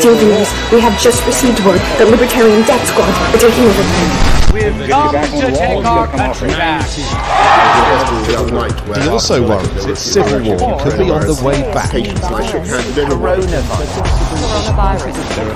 Dear 0.00 0.14
viewers, 0.14 0.50
we 0.72 0.80
have 0.80 0.98
just 0.98 1.26
received 1.26 1.60
word 1.60 1.78
that 2.00 2.08
Libertarian 2.08 2.62
Death 2.62 2.88
Squad 2.88 3.12
are 3.34 3.38
taking 3.38 3.64
over. 3.64 4.31
We've 4.62 4.88
come 4.88 5.12
to 5.12 5.50
take 5.50 5.84
our 5.84 6.06
country 6.06 6.50
back. 6.50 6.86
He 8.96 9.08
also 9.08 9.48
worries 9.48 9.86
its 9.86 10.00
civil 10.00 10.38
war 10.38 10.78
could 10.80 10.98
be 10.98 11.10
on 11.10 11.26
the 11.26 11.42
way 11.44 11.62
back. 11.74 11.90
There 11.90 12.06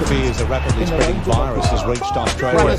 fears 0.06 0.40
a 0.40 0.46
rapidly 0.46 0.86
spreading 0.86 1.20
virus 1.20 1.66
has 1.66 1.84
reached 1.84 2.16
Australia. 2.16 2.76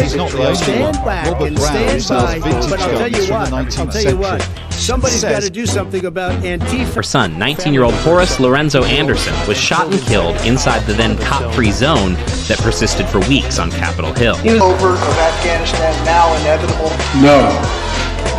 He's 0.00 0.16
not 0.16 0.30
the 0.30 0.38
only 0.38 0.54
Stand 0.56 0.96
one. 0.96 1.04
back 1.04 1.26
Robert 1.26 1.46
and 1.46 1.56
Brown 1.56 2.00
sells 2.00 2.34
vintage 2.42 2.70
But 2.70 2.80
I'll 2.80 2.98
tell 2.98 3.10
guns 3.10 3.26
from 3.26 3.44
the 3.44 3.50
19th 3.50 3.92
tell 3.92 4.02
you 4.02 4.16
what. 4.16 4.42
century. 4.42 4.70
Somebody's 4.70 5.22
got 5.22 5.42
to 5.42 5.50
do 5.50 5.66
something 5.66 6.06
about 6.06 6.42
Antifa. 6.42 6.94
Her 6.94 7.02
son, 7.02 7.38
19 7.38 7.74
year 7.74 7.84
old 7.84 7.94
Horace 7.96 8.40
Lorenzo 8.40 8.82
Anderson, 8.84 9.34
was 9.46 9.58
shot 9.58 9.92
and 9.92 10.00
killed 10.02 10.36
inside 10.46 10.80
the 10.86 10.94
then 10.94 11.18
cop 11.18 11.54
free 11.54 11.70
zone 11.70 12.14
that 12.48 12.58
persisted 12.60 13.06
for 13.06 13.20
weeks 13.28 13.58
on 13.58 13.70
Capitol 13.70 14.12
Hill. 14.14 14.36
Over 14.80 14.94
of 14.94 15.18
Afghanistan 15.18 15.92
now 16.06 16.34
inevitable? 16.40 16.88
No, 17.20 17.50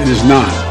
it 0.02 0.08
is 0.08 0.23
not. 0.23 0.71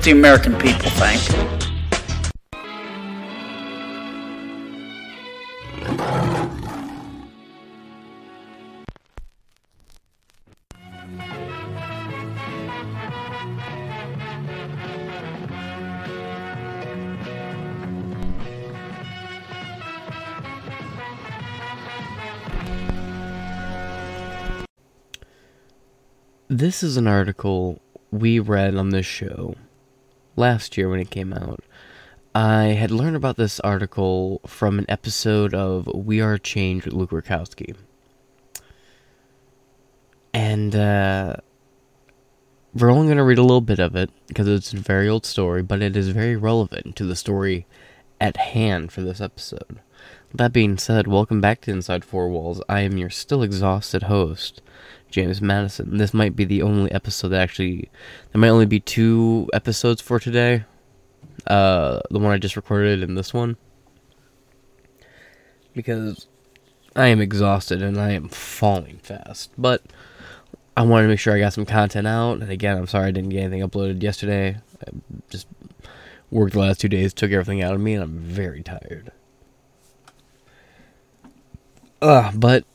the 0.03 0.09
American 0.11 0.57
people 0.57 0.89
think. 0.89 1.21
This 26.49 26.81
is 26.81 26.97
an 26.97 27.07
article 27.07 27.79
we 28.11 28.39
read 28.39 28.75
on 28.75 28.89
this 28.89 29.05
show 29.05 29.55
last 30.35 30.77
year 30.77 30.89
when 30.89 30.99
it 30.99 31.09
came 31.09 31.33
out. 31.33 31.63
I 32.33 32.63
had 32.67 32.91
learned 32.91 33.15
about 33.15 33.35
this 33.35 33.59
article 33.59 34.41
from 34.47 34.79
an 34.79 34.85
episode 34.87 35.53
of 35.53 35.87
We 35.93 36.21
Are 36.21 36.37
Change 36.37 36.85
with 36.85 36.93
Luke 36.93 37.11
Rudkowski. 37.11 37.75
And 40.33 40.73
uh, 40.73 41.35
we're 42.73 42.91
only 42.91 43.07
going 43.07 43.17
to 43.17 43.23
read 43.23 43.37
a 43.37 43.43
little 43.43 43.59
bit 43.59 43.79
of 43.79 43.95
it 43.95 44.11
because 44.27 44.47
it's 44.47 44.71
a 44.71 44.77
very 44.77 45.09
old 45.09 45.25
story, 45.25 45.61
but 45.61 45.81
it 45.81 45.97
is 45.97 46.09
very 46.09 46.37
relevant 46.37 46.95
to 46.95 47.03
the 47.03 47.17
story 47.17 47.65
at 48.21 48.37
hand 48.37 48.93
for 48.93 49.01
this 49.01 49.19
episode. 49.19 49.79
That 50.33 50.53
being 50.53 50.77
said, 50.77 51.07
welcome 51.07 51.41
back 51.41 51.59
to 51.61 51.71
Inside 51.71 52.05
Four 52.05 52.29
Walls. 52.29 52.61
I 52.69 52.81
am 52.81 52.97
your 52.97 53.09
still 53.09 53.43
exhausted 53.43 54.03
host, 54.03 54.61
James 55.11 55.41
Madison. 55.41 55.97
This 55.97 56.13
might 56.13 56.35
be 56.35 56.45
the 56.45 56.61
only 56.61 56.91
episode 56.91 57.29
that 57.29 57.41
actually. 57.41 57.89
There 58.31 58.39
might 58.39 58.49
only 58.49 58.65
be 58.65 58.79
two 58.79 59.49
episodes 59.53 60.01
for 60.01 60.19
today. 60.19 60.65
Uh, 61.47 62.01
the 62.09 62.19
one 62.19 62.31
I 62.31 62.37
just 62.37 62.55
recorded 62.55 63.03
and 63.03 63.17
this 63.17 63.33
one. 63.33 63.57
Because 65.73 66.27
I 66.95 67.07
am 67.07 67.21
exhausted 67.21 67.81
and 67.81 67.99
I 67.99 68.11
am 68.11 68.29
falling 68.29 68.97
fast. 68.97 69.51
But 69.57 69.83
I 70.75 70.83
wanted 70.83 71.03
to 71.03 71.09
make 71.09 71.19
sure 71.19 71.35
I 71.35 71.39
got 71.39 71.53
some 71.53 71.65
content 71.65 72.07
out. 72.07 72.39
And 72.39 72.51
again, 72.51 72.77
I'm 72.77 72.87
sorry 72.87 73.07
I 73.07 73.11
didn't 73.11 73.29
get 73.29 73.41
anything 73.41 73.67
uploaded 73.67 74.01
yesterday. 74.01 74.57
I 74.81 74.91
just 75.29 75.47
worked 76.29 76.53
the 76.53 76.59
last 76.59 76.79
two 76.79 76.89
days, 76.89 77.13
took 77.13 77.31
everything 77.31 77.61
out 77.61 77.73
of 77.73 77.81
me, 77.81 77.93
and 77.93 78.03
I'm 78.03 78.17
very 78.17 78.63
tired. 78.63 79.11
Uh, 82.01 82.31
but 82.33 82.65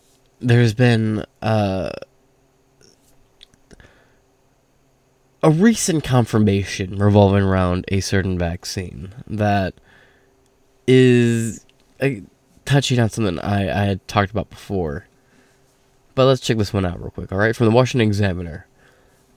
there's 0.41 0.75
been 0.75 1.25
uh, 1.43 1.91
a 5.47 5.51
recent 5.51 6.03
confirmation 6.03 6.99
revolving 6.99 7.45
around 7.45 7.85
a 7.87 8.01
certain 8.01 8.37
vaccine 8.37 9.15
that 9.29 9.75
is 10.89 11.65
uh, 12.01 12.09
touching 12.65 12.99
on 12.99 13.09
something 13.09 13.39
I, 13.39 13.83
I 13.83 13.85
had 13.85 14.09
talked 14.09 14.33
about 14.33 14.51
before. 14.51 15.07
But 16.17 16.25
let's 16.25 16.41
check 16.41 16.57
this 16.59 16.73
one 16.73 16.85
out 16.85 16.99
real 17.01 17.13
quick, 17.13 17.31
alright? 17.31 17.55
From 17.55 17.67
the 17.67 17.73
Washington 17.73 18.09
Examiner. 18.09 18.67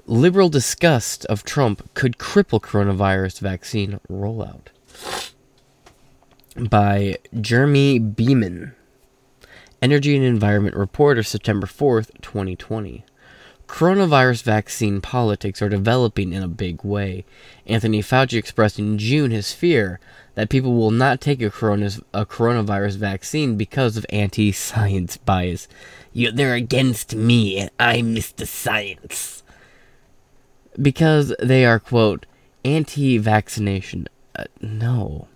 Liberal 0.07 0.49
disgust 0.49 1.25
of 1.25 1.43
Trump 1.43 1.93
could 1.93 2.17
cripple 2.17 2.59
coronavirus 2.59 3.39
vaccine 3.39 3.99
rollout. 4.09 4.69
By 6.55 7.17
Jeremy 7.39 7.99
Beaman. 7.99 8.73
Energy 9.79 10.15
and 10.15 10.25
Environment 10.25 10.75
Reporter, 10.75 11.21
September 11.21 11.67
4th, 11.67 12.09
2020. 12.23 13.05
Coronavirus 13.69 14.41
vaccine 14.41 14.99
politics 14.99 15.61
are 15.61 15.69
developing 15.69 16.33
in 16.33 16.41
a 16.41 16.47
big 16.47 16.83
way. 16.83 17.23
Anthony 17.67 18.01
Fauci 18.01 18.37
expressed 18.37 18.79
in 18.79 18.97
June 18.97 19.29
his 19.29 19.53
fear 19.53 19.99
that 20.33 20.49
people 20.49 20.73
will 20.73 20.89
not 20.89 21.21
take 21.21 21.39
a, 21.39 21.51
coronas, 21.51 22.01
a 22.11 22.25
coronavirus 22.25 22.97
vaccine 22.97 23.57
because 23.57 23.95
of 23.95 24.07
anti 24.09 24.51
science 24.51 25.17
bias. 25.17 25.67
You, 26.11 26.31
they're 26.31 26.55
against 26.55 27.13
me, 27.13 27.59
and 27.59 27.69
I'm 27.79 28.15
Mr. 28.15 28.47
Science. 28.47 29.43
Because 30.81 31.31
they 31.39 31.63
are, 31.63 31.79
quote, 31.79 32.25
anti 32.65 33.19
vaccination. 33.19 34.07
Uh, 34.35 34.45
no. 34.59 35.27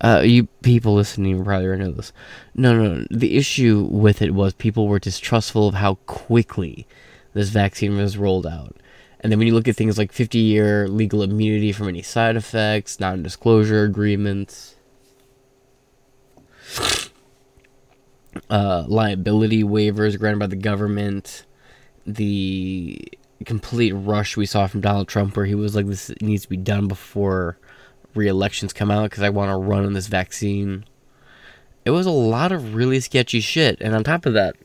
Uh, 0.00 0.22
you 0.24 0.46
people 0.62 0.94
listening 0.94 1.44
probably 1.44 1.66
already 1.66 1.82
know 1.82 1.92
this. 1.92 2.12
No, 2.54 2.80
no, 2.80 2.94
no. 2.94 3.06
The 3.10 3.36
issue 3.36 3.88
with 3.90 4.22
it 4.22 4.34
was 4.34 4.54
people 4.54 4.86
were 4.86 5.00
distrustful 5.00 5.66
of 5.66 5.74
how 5.74 5.96
quickly 6.06 6.86
this 7.32 7.50
vaccine 7.50 7.96
was 7.96 8.18
rolled 8.18 8.46
out. 8.46 8.76
And 9.20 9.30
then 9.30 9.38
when 9.38 9.48
you 9.48 9.54
look 9.54 9.68
at 9.68 9.76
things 9.76 9.98
like 9.98 10.12
50 10.12 10.38
year 10.38 10.88
legal 10.88 11.22
immunity 11.22 11.72
from 11.72 11.88
any 11.88 12.02
side 12.02 12.36
effects, 12.36 12.98
non 12.98 13.22
disclosure 13.22 13.84
agreements, 13.84 14.76
uh, 18.48 18.84
liability 18.88 19.62
waivers 19.62 20.18
granted 20.18 20.38
by 20.38 20.46
the 20.46 20.56
government, 20.56 21.44
the 22.06 23.00
complete 23.44 23.92
rush 23.92 24.36
we 24.36 24.46
saw 24.46 24.66
from 24.66 24.80
Donald 24.80 25.08
Trump 25.08 25.36
where 25.36 25.46
he 25.46 25.54
was 25.54 25.74
like, 25.74 25.86
this 25.86 26.10
needs 26.20 26.42
to 26.42 26.48
be 26.48 26.56
done 26.56 26.88
before 26.88 27.58
re-elections 28.14 28.72
come 28.72 28.90
out 28.90 29.10
because 29.10 29.22
I 29.22 29.30
want 29.30 29.50
to 29.50 29.56
run 29.56 29.84
on 29.84 29.92
this 29.92 30.06
vaccine. 30.06 30.84
It 31.84 31.90
was 31.90 32.06
a 32.06 32.10
lot 32.10 32.52
of 32.52 32.74
really 32.74 33.00
sketchy 33.00 33.40
shit, 33.40 33.78
and 33.80 33.94
on 33.94 34.04
top 34.04 34.26
of 34.26 34.34
that, 34.34 34.56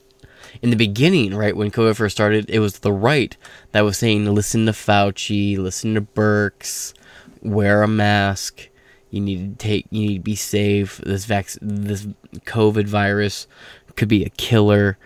in 0.62 0.70
the 0.70 0.76
beginning, 0.76 1.36
right 1.36 1.56
when 1.56 1.72
COVID 1.72 1.96
first 1.96 2.16
started, 2.16 2.50
it 2.50 2.60
was 2.60 2.80
the 2.80 2.94
right 2.94 3.36
that 3.72 3.82
was 3.82 3.98
saying, 3.98 4.26
"Listen 4.26 4.66
to 4.66 4.72
Fauci, 4.72 5.58
listen 5.58 5.96
to 5.96 6.02
Birx, 6.02 6.94
wear 7.42 7.84
a 7.84 7.88
mask. 7.88 8.70
You 9.10 9.22
need 9.22 9.60
to 9.60 9.66
take, 9.68 9.88
you 9.92 10.08
need 10.08 10.18
to 10.18 10.24
be 10.24 10.36
safe. 10.36 10.98
This 10.98 11.26
this 11.62 12.08
COVID 12.46 12.86
virus 12.88 13.48
could 13.96 14.08
be 14.08 14.24
a 14.24 14.30
killer." 14.30 14.98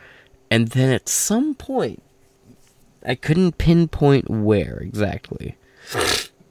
And 0.51 0.69
then 0.69 0.91
at 0.91 1.07
some 1.07 1.53
point, 1.53 2.01
I 3.05 3.15
couldn't 3.15 3.57
pinpoint 3.57 4.29
where 4.29 4.77
exactly. 4.77 5.55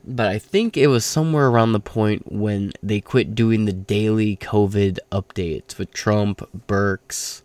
But 0.05 0.29
I 0.29 0.39
think 0.39 0.77
it 0.77 0.87
was 0.87 1.05
somewhere 1.05 1.49
around 1.49 1.73
the 1.73 1.81
point 1.81 2.33
when 2.33 2.73
they 2.83 3.01
quit 3.01 3.35
doing 3.35 3.67
the 3.67 3.75
daily 3.75 4.37
COVID 4.37 4.99
updates 5.13 5.77
with 5.77 5.93
Trump, 5.93 6.49
Birx, 6.67 7.43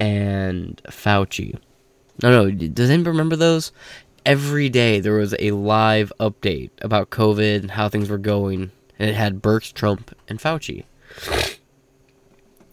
and 0.00 0.80
Fauci. 0.88 1.58
No, 2.22 2.30
no, 2.30 2.50
does 2.50 2.90
anybody 2.90 3.10
remember 3.10 3.36
those? 3.36 3.72
Every 4.24 4.68
day 4.68 5.00
there 5.00 5.14
was 5.14 5.34
a 5.38 5.52
live 5.52 6.12
update 6.18 6.70
about 6.80 7.10
COVID 7.10 7.60
and 7.60 7.70
how 7.70 7.88
things 7.88 8.08
were 8.08 8.18
going, 8.18 8.72
and 8.98 9.10
it 9.10 9.14
had 9.14 9.42
Birx, 9.42 9.72
Trump, 9.72 10.16
and 10.28 10.38
Fauci. 10.38 10.84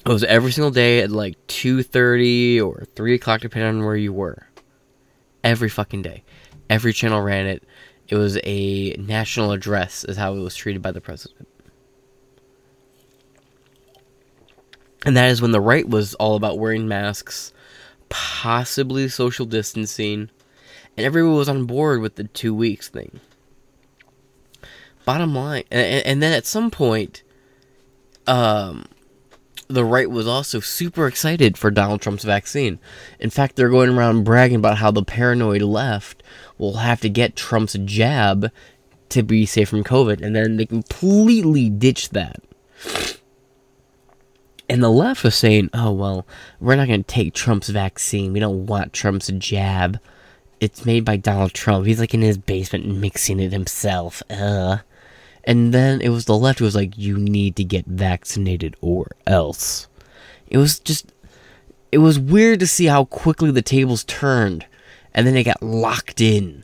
It 0.06 0.10
was 0.10 0.24
every 0.24 0.52
single 0.52 0.72
day 0.72 1.02
at 1.02 1.12
like 1.12 1.36
2.30 1.48 2.62
or 2.62 2.86
3 2.96 3.14
o'clock, 3.14 3.42
depending 3.42 3.70
on 3.70 3.86
where 3.86 3.96
you 3.96 4.12
were. 4.12 4.48
Every 5.44 5.70
fucking 5.70 6.02
day. 6.02 6.24
Every 6.70 6.94
channel 6.94 7.22
ran 7.22 7.46
it. 7.46 7.64
It 8.08 8.16
was 8.16 8.38
a 8.44 8.92
national 8.94 9.52
address, 9.52 10.04
is 10.04 10.18
how 10.18 10.36
it 10.36 10.40
was 10.40 10.56
treated 10.56 10.82
by 10.82 10.92
the 10.92 11.02
president. 11.02 11.48
And 15.06 15.18
that 15.18 15.30
is 15.30 15.42
when 15.42 15.52
the 15.52 15.62
right 15.62 15.88
was 15.88 16.14
all 16.16 16.36
about 16.36 16.60
wearing 16.60 16.88
masks, 16.88 17.54
possibly 18.10 19.08
social 19.10 19.46
distancing, 19.46 20.30
and 20.96 21.06
everyone 21.06 21.36
was 21.36 21.50
on 21.50 21.66
board 21.66 22.02
with 22.02 22.16
the 22.16 22.26
two 22.26 22.54
weeks 22.54 22.88
thing. 22.90 23.20
Bottom 25.06 25.36
line, 25.36 25.64
and, 25.70 26.06
and 26.06 26.24
then 26.24 26.32
at 26.32 26.46
some 26.46 26.72
point, 26.72 27.24
um, 28.26 28.86
the 29.68 29.84
right 29.84 30.10
was 30.10 30.28
also 30.28 30.60
super 30.60 31.08
excited 31.08 31.58
for 31.58 31.72
Donald 31.72 32.02
Trump's 32.02 32.24
vaccine. 32.24 32.80
In 33.20 33.30
fact, 33.30 33.56
they're 33.56 33.70
going 33.70 33.90
around 33.90 34.24
bragging 34.24 34.58
about 34.58 34.78
how 34.78 34.92
the 34.92 35.04
paranoid 35.04 35.62
left 35.62 36.24
will 36.58 36.78
have 36.78 37.02
to 37.02 37.10
get 37.10 37.36
Trump's 37.36 37.76
jab 37.84 38.52
to 39.10 39.24
be 39.24 39.46
safe 39.46 39.70
from 39.70 39.84
COVID, 39.84 40.22
and 40.22 40.36
then 40.36 40.58
they 40.58 40.66
completely 40.66 41.70
ditched 41.70 42.14
that. 42.14 42.42
And 44.74 44.82
the 44.82 44.90
left 44.90 45.24
was 45.24 45.36
saying, 45.36 45.70
oh, 45.76 45.92
well, 45.92 46.26
we're 46.60 46.76
not 46.76 46.88
going 46.88 47.04
to 47.04 47.08
take 47.08 47.36
Trump's 47.36 47.70
vaccine. 47.70 48.34
We 48.34 48.40
don't 48.40 48.66
want 48.66 48.92
Trump's 48.92 49.28
jab. 49.28 50.00
It's 50.60 50.84
made 50.84 51.06
by 51.06 51.16
Donald 51.16 51.54
Trump. 51.54 51.86
He's 51.86 52.00
like 52.00 52.16
in 52.16 52.24
his 52.24 52.40
basement 52.40 52.88
mixing 52.88 53.40
it 53.40 53.52
himself. 53.52 54.24
Uh. 54.32 54.80
And 55.44 55.76
then 55.76 56.02
it 56.02 56.10
was 56.10 56.26
the 56.26 56.36
left 56.36 56.58
who 56.58 56.66
was 56.66 56.74
like, 56.74 56.98
you 56.98 57.20
need 57.20 57.56
to 57.58 57.64
get 57.64 57.86
vaccinated 57.86 58.76
or 58.82 59.12
else. 59.28 59.88
It 60.48 60.58
was 60.58 60.80
just, 60.80 61.14
it 61.92 62.00
was 62.00 62.18
weird 62.18 62.60
to 62.62 62.66
see 62.66 62.88
how 62.88 63.06
quickly 63.06 63.52
the 63.52 63.62
tables 63.62 64.04
turned 64.06 64.66
and 65.14 65.28
then 65.28 65.38
it 65.38 65.44
got 65.44 65.62
locked 65.62 66.20
in. 66.20 66.64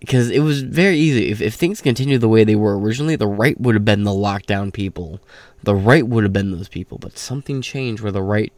Because 0.00 0.30
it 0.30 0.40
was 0.40 0.62
very 0.62 0.98
easy. 0.98 1.30
If, 1.30 1.40
if 1.40 1.54
things 1.54 1.82
continue 1.82 2.18
the 2.18 2.28
way 2.28 2.42
they 2.42 2.56
were 2.56 2.78
originally, 2.78 3.16
the 3.16 3.28
right 3.28 3.60
would 3.60 3.74
have 3.74 3.84
been 3.84 4.04
the 4.04 4.10
lockdown 4.10 4.72
people. 4.72 5.20
The 5.62 5.74
right 5.74 6.06
would 6.06 6.24
have 6.24 6.32
been 6.32 6.50
those 6.50 6.68
people. 6.68 6.98
But 6.98 7.18
something 7.18 7.60
changed 7.60 8.02
where 8.02 8.10
the 8.10 8.22
right 8.22 8.52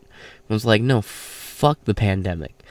was 0.49 0.65
like, 0.65 0.83
no, 0.83 1.03
fuck 1.03 1.85
the 1.85 1.95
pandemic. 1.95 2.63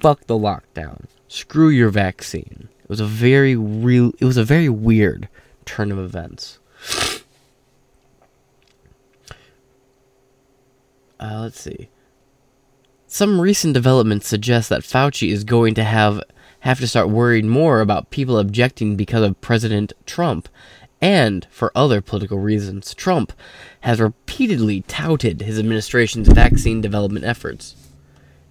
Fuck 0.00 0.26
the 0.26 0.38
lockdown. 0.38 1.04
Screw 1.28 1.68
your 1.68 1.90
vaccine. 1.90 2.68
It 2.82 2.88
was 2.88 3.00
a 3.00 3.06
very 3.06 3.56
real, 3.56 4.12
it 4.18 4.24
was 4.24 4.36
a 4.36 4.44
very 4.44 4.68
weird 4.68 5.28
turn 5.64 5.90
of 5.90 5.98
events. 5.98 6.58
Uh, 11.22 11.40
let's 11.42 11.60
see. 11.60 11.90
Some 13.06 13.42
recent 13.42 13.74
developments 13.74 14.26
suggest 14.26 14.70
that 14.70 14.80
Fauci 14.80 15.30
is 15.30 15.44
going 15.44 15.74
to 15.74 15.84
have 15.84 16.22
have 16.60 16.78
to 16.80 16.88
start 16.88 17.08
worrying 17.08 17.48
more 17.48 17.80
about 17.80 18.10
people 18.10 18.38
objecting 18.38 18.96
because 18.96 19.22
of 19.22 19.40
President 19.40 19.92
Trump 20.06 20.48
and 21.00 21.46
for 21.50 21.72
other 21.74 22.00
political 22.00 22.38
reasons. 22.38 22.94
Trump 22.94 23.32
has 23.80 24.00
repeatedly 24.00 24.82
touted 24.82 25.40
his 25.40 25.58
administration's 25.58 26.28
vaccine 26.28 26.80
development 26.80 27.24
efforts, 27.24 27.74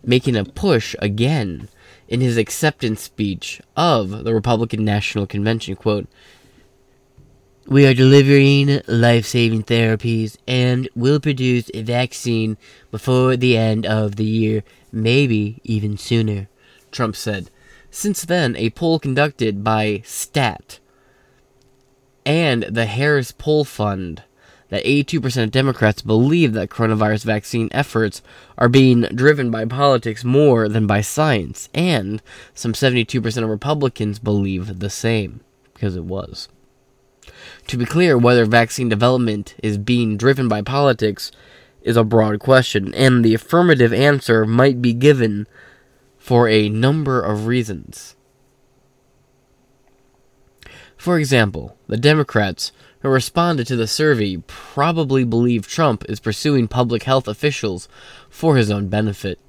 making 0.04 0.36
a 0.36 0.46
push 0.46 0.96
again 1.00 1.70
in 2.08 2.22
his 2.22 2.38
acceptance 2.38 3.02
speech 3.02 3.62
of 3.78 4.24
the 4.24 4.34
Republican 4.34 4.84
National 4.84 5.28
Convention, 5.28 5.76
quote, 5.76 6.08
we 7.68 7.86
are 7.86 7.94
delivering 7.94 8.82
life 8.88 9.28
saving 9.28 9.62
therapies 9.62 10.36
and 10.48 10.90
will 10.96 11.20
produce 11.20 11.70
a 11.76 11.84
vaccine 11.84 12.58
before 12.90 13.38
the 13.38 13.56
end 13.56 13.86
of 13.86 14.16
the 14.16 14.26
year, 14.26 14.64
maybe 14.92 15.62
even 15.64 15.96
sooner, 15.96 16.50
Trump 16.92 17.16
said. 17.16 17.52
Since 17.92 18.24
then, 18.24 18.56
a 18.56 18.70
poll 18.70 19.00
conducted 19.00 19.64
by 19.64 20.02
STAT 20.06 20.80
and 22.26 22.64
the 22.64 22.86
Harris 22.86 23.32
Poll 23.32 23.64
Fund 23.64 24.24
that 24.70 24.86
82% 24.86 25.44
of 25.44 25.52
Democrats 25.52 26.04
believe 26.04 26.54
that 26.54 26.70
coronavirus 26.70 27.26
vaccine 27.26 27.70
efforts 27.72 28.22
are 28.56 28.70
being 28.70 29.02
driven 29.02 29.50
by 29.50 29.66
politics 29.66 30.24
more 30.24 30.70
than 30.70 30.86
by 30.86 31.02
science, 31.02 31.70
and 31.74 32.22
some 32.54 32.74
72% 32.74 33.44
of 33.44 33.50
Republicans 33.50 34.20
believe 34.20 34.78
the 34.80 34.92
same, 34.92 35.42
because 35.74 35.96
it 35.96 36.06
was. 36.06 36.50
To 37.68 37.78
be 37.78 37.86
clear, 37.86 38.16
whether 38.16 38.46
vaccine 38.46 38.90
development 38.90 39.56
is 39.64 39.80
being 39.80 40.18
driven 40.18 40.48
by 40.48 40.62
politics 40.62 41.32
is 41.82 41.98
a 41.98 42.04
broad 42.04 42.40
question, 42.40 42.94
and 42.94 43.26
the 43.26 43.34
affirmative 43.34 43.92
answer 43.92 44.46
might 44.46 44.84
be 44.84 44.94
given 44.94 45.48
for 46.30 46.48
a 46.48 46.70
number 46.70 47.20
of 47.20 47.48
reasons. 47.48 48.16
For 50.96 51.18
example, 51.18 51.76
the 51.88 51.98
Democrats 51.98 52.72
who 53.00 53.10
responded 53.10 53.66
to 53.66 53.76
the 53.76 53.88
survey 53.88 54.38
probably 54.46 55.24
believe 55.24 55.68
Trump 55.68 56.06
is 56.08 56.20
pursuing 56.20 56.68
public 56.68 57.02
health 57.02 57.28
officials 57.28 57.90
for 58.30 58.58
his 58.58 58.70
own 58.70 58.90
benefit. 58.90 59.40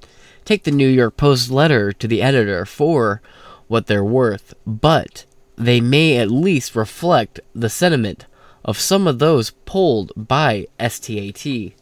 Take 0.47 0.65
the 0.65 0.71
New 0.71 0.89
York 0.89 1.19
Post 1.19 1.51
letter 1.51 1.93
to 1.93 2.09
the 2.09 2.23
editor 2.23 2.65
for 2.65 3.21
what 3.69 3.87
they're 3.87 4.03
worth, 4.03 4.55
but 4.67 5.27
they 5.57 5.83
may 5.83 6.17
at 6.17 6.31
least 6.31 6.75
reflect 6.75 7.41
the 7.55 7.69
sentiment 7.69 8.25
of 8.65 8.79
some 8.79 9.07
of 9.07 9.19
those 9.19 9.51
polled 9.67 10.13
by 10.17 10.67
STAT. 10.79 11.75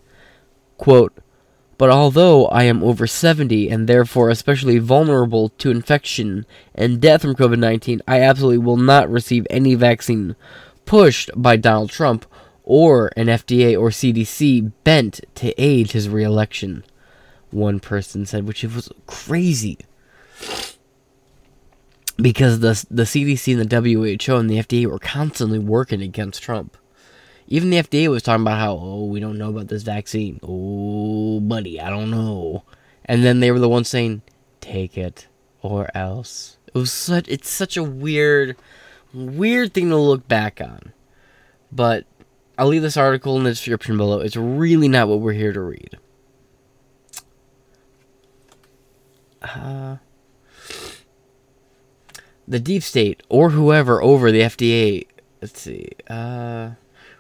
Quote, 0.76 1.16
but 1.78 1.90
although 1.90 2.46
I 2.48 2.64
am 2.64 2.82
over 2.82 3.06
70 3.06 3.70
and 3.70 3.88
therefore 3.88 4.28
especially 4.28 4.78
vulnerable 4.78 5.50
to 5.50 5.70
infection 5.70 6.44
and 6.74 7.00
death 7.00 7.22
from 7.22 7.36
COVID 7.36 7.58
19, 7.58 8.02
I 8.06 8.20
absolutely 8.20 8.58
will 8.58 8.76
not 8.76 9.08
receive 9.08 9.46
any 9.48 9.76
vaccine 9.76 10.36
pushed 10.84 11.30
by 11.36 11.56
Donald 11.56 11.90
Trump 11.90 12.26
or 12.64 13.12
an 13.16 13.28
FDA 13.28 13.80
or 13.80 13.90
CDC 13.90 14.72
bent 14.84 15.20
to 15.36 15.54
aid 15.60 15.92
his 15.92 16.08
reelection. 16.08 16.84
One 17.50 17.80
person 17.80 18.26
said, 18.26 18.46
which 18.46 18.62
was 18.64 18.90
crazy 19.06 19.78
because 22.16 22.60
the 22.60 22.84
the 22.90 23.04
CDC 23.04 23.58
and 23.58 23.70
the 23.70 23.80
WHO 23.80 24.36
and 24.36 24.50
the 24.50 24.58
FDA 24.58 24.86
were 24.86 24.98
constantly 24.98 25.58
working 25.58 26.02
against 26.02 26.42
Trump. 26.42 26.76
Even 27.48 27.70
the 27.70 27.78
FDA 27.78 28.08
was 28.08 28.22
talking 28.22 28.42
about 28.42 28.58
how 28.58 28.78
oh 28.80 29.06
we 29.06 29.20
don't 29.20 29.38
know 29.38 29.48
about 29.48 29.68
this 29.68 29.82
vaccine. 29.82 30.38
Oh 30.42 31.40
buddy, 31.40 31.80
I 31.80 31.90
don't 31.90 32.10
know. 32.10 32.64
And 33.04 33.24
then 33.24 33.40
they 33.40 33.50
were 33.50 33.58
the 33.58 33.68
ones 33.68 33.88
saying 33.88 34.22
take 34.60 34.98
it 34.98 35.28
or 35.62 35.88
else. 35.94 36.58
It 36.66 36.74
was 36.74 36.92
such 36.92 37.26
it's 37.28 37.48
such 37.48 37.76
a 37.76 37.82
weird 37.82 38.56
weird 39.14 39.72
thing 39.72 39.88
to 39.88 39.96
look 39.96 40.28
back 40.28 40.60
on. 40.60 40.92
But 41.72 42.04
I'll 42.58 42.68
leave 42.68 42.82
this 42.82 42.96
article 42.96 43.36
in 43.38 43.44
the 43.44 43.50
description 43.50 43.96
below. 43.96 44.20
It's 44.20 44.36
really 44.36 44.88
not 44.88 45.08
what 45.08 45.20
we're 45.20 45.32
here 45.32 45.52
to 45.52 45.60
read. 45.60 45.98
Uh 49.40 49.96
the 52.48 52.58
deep 52.58 52.82
state 52.82 53.22
or 53.28 53.50
whoever 53.50 54.02
over 54.02 54.32
the 54.32 54.40
FDA, 54.40 55.06
let's 55.42 55.60
see, 55.60 55.90
uh, 56.08 56.70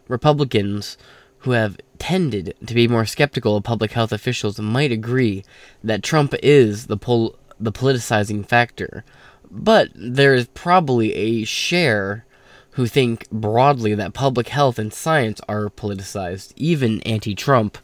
Republicans 0.08 0.96
who 1.38 1.52
have 1.52 1.78
tended 1.98 2.54
to 2.66 2.74
be 2.74 2.88
more 2.88 3.06
skeptical 3.06 3.56
of 3.56 3.64
public 3.64 3.92
health 3.92 4.12
officials 4.12 4.58
might 4.60 4.92
agree 4.92 5.44
that 5.82 6.02
Trump 6.02 6.34
is 6.42 6.86
the 6.86 6.96
pol- 6.96 7.36
the 7.60 7.72
politicizing 7.72 8.46
factor, 8.46 9.04
but 9.50 9.90
there 9.94 10.34
is 10.34 10.46
probably 10.48 11.14
a 11.14 11.44
share 11.44 12.24
who 12.72 12.86
think 12.86 13.28
broadly 13.30 13.92
that 13.92 14.14
public 14.14 14.48
health 14.48 14.78
and 14.78 14.92
science 14.92 15.40
are 15.48 15.68
politicized, 15.68 16.52
even 16.54 17.00
anti 17.00 17.34
Trump 17.34 17.76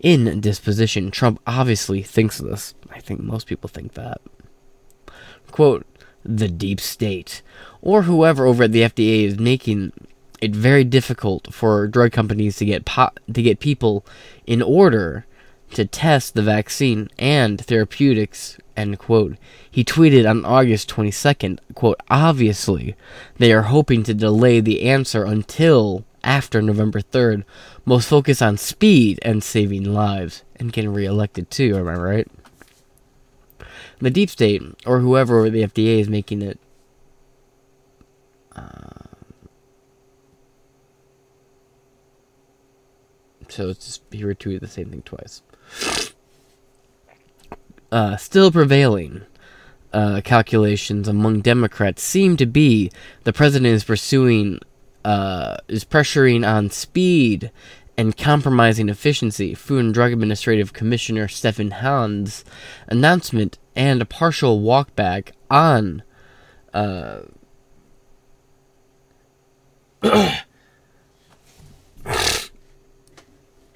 in 0.00 0.40
disposition. 0.40 1.10
Trump 1.10 1.40
obviously 1.46 2.02
thinks 2.02 2.36
this. 2.36 2.74
I 2.90 3.00
think 3.00 3.20
most 3.20 3.46
people 3.46 3.68
think 3.68 3.94
that. 3.94 4.20
Quote, 5.50 5.86
the 6.22 6.48
deep 6.48 6.80
state, 6.80 7.40
or 7.80 8.02
whoever 8.02 8.44
over 8.44 8.64
at 8.64 8.72
the 8.72 8.82
FDA 8.82 9.24
is 9.24 9.38
making 9.38 9.92
it 10.42 10.54
very 10.54 10.82
difficult 10.82 11.54
for 11.54 11.86
drug 11.86 12.10
companies 12.10 12.56
to 12.56 12.64
get 12.66 12.84
po- 12.84 13.12
to 13.32 13.42
get 13.42 13.60
people 13.60 14.04
in 14.44 14.60
order 14.60 15.24
to 15.70 15.86
test 15.86 16.34
the 16.34 16.42
vaccine 16.42 17.08
and 17.18 17.64
therapeutics 17.64 18.58
end 18.76 18.98
quote. 18.98 19.36
He 19.70 19.84
tweeted 19.84 20.28
on 20.28 20.44
august 20.44 20.90
22nd 20.90 21.60
quote 21.74 22.00
obviously 22.10 22.96
they 23.36 23.52
are 23.52 23.62
hoping 23.62 24.02
to 24.02 24.12
delay 24.14 24.60
the 24.60 24.82
answer 24.82 25.24
until 25.24 26.04
after 26.24 26.60
november 26.60 27.00
3rd 27.00 27.44
most 27.84 28.08
focus 28.08 28.40
on 28.40 28.56
speed 28.56 29.18
and 29.22 29.42
saving 29.42 29.84
lives 29.84 30.42
and 30.56 30.72
getting 30.72 30.92
reelected 30.92 31.50
too 31.50 31.76
am 31.76 31.88
i 31.88 31.94
right? 31.94 32.28
The 34.00 34.10
deep 34.10 34.30
state 34.30 34.62
or 34.84 34.98
whoever 35.00 35.48
the 35.48 35.62
fda 35.62 36.00
is 36.00 36.08
making 36.08 36.42
it 36.42 36.58
uh, 38.56 39.01
so 43.48 43.68
it's 43.68 43.86
just, 43.86 44.02
he 44.10 44.22
retweeted 44.22 44.60
the 44.60 44.68
same 44.68 44.90
thing 44.90 45.02
twice. 45.02 45.42
Uh, 47.90 48.16
still 48.16 48.50
prevailing 48.50 49.22
uh, 49.92 50.20
calculations 50.24 51.08
among 51.08 51.40
Democrats 51.40 52.02
seem 52.02 52.36
to 52.36 52.46
be 52.46 52.90
the 53.24 53.32
president 53.32 53.74
is 53.74 53.84
pursuing, 53.84 54.58
uh, 55.04 55.56
is 55.68 55.84
pressuring 55.84 56.46
on 56.46 56.70
speed 56.70 57.50
and 57.96 58.16
compromising 58.16 58.88
efficiency. 58.88 59.54
Food 59.54 59.84
and 59.84 59.94
Drug 59.94 60.12
Administrative 60.12 60.72
Commissioner 60.72 61.28
Stephen 61.28 61.72
Hahn's 61.72 62.44
announcement 62.88 63.58
and 63.76 64.00
a 64.00 64.06
partial 64.06 64.60
walkback 64.60 65.32
on. 65.50 66.02
Uh, 66.72 67.20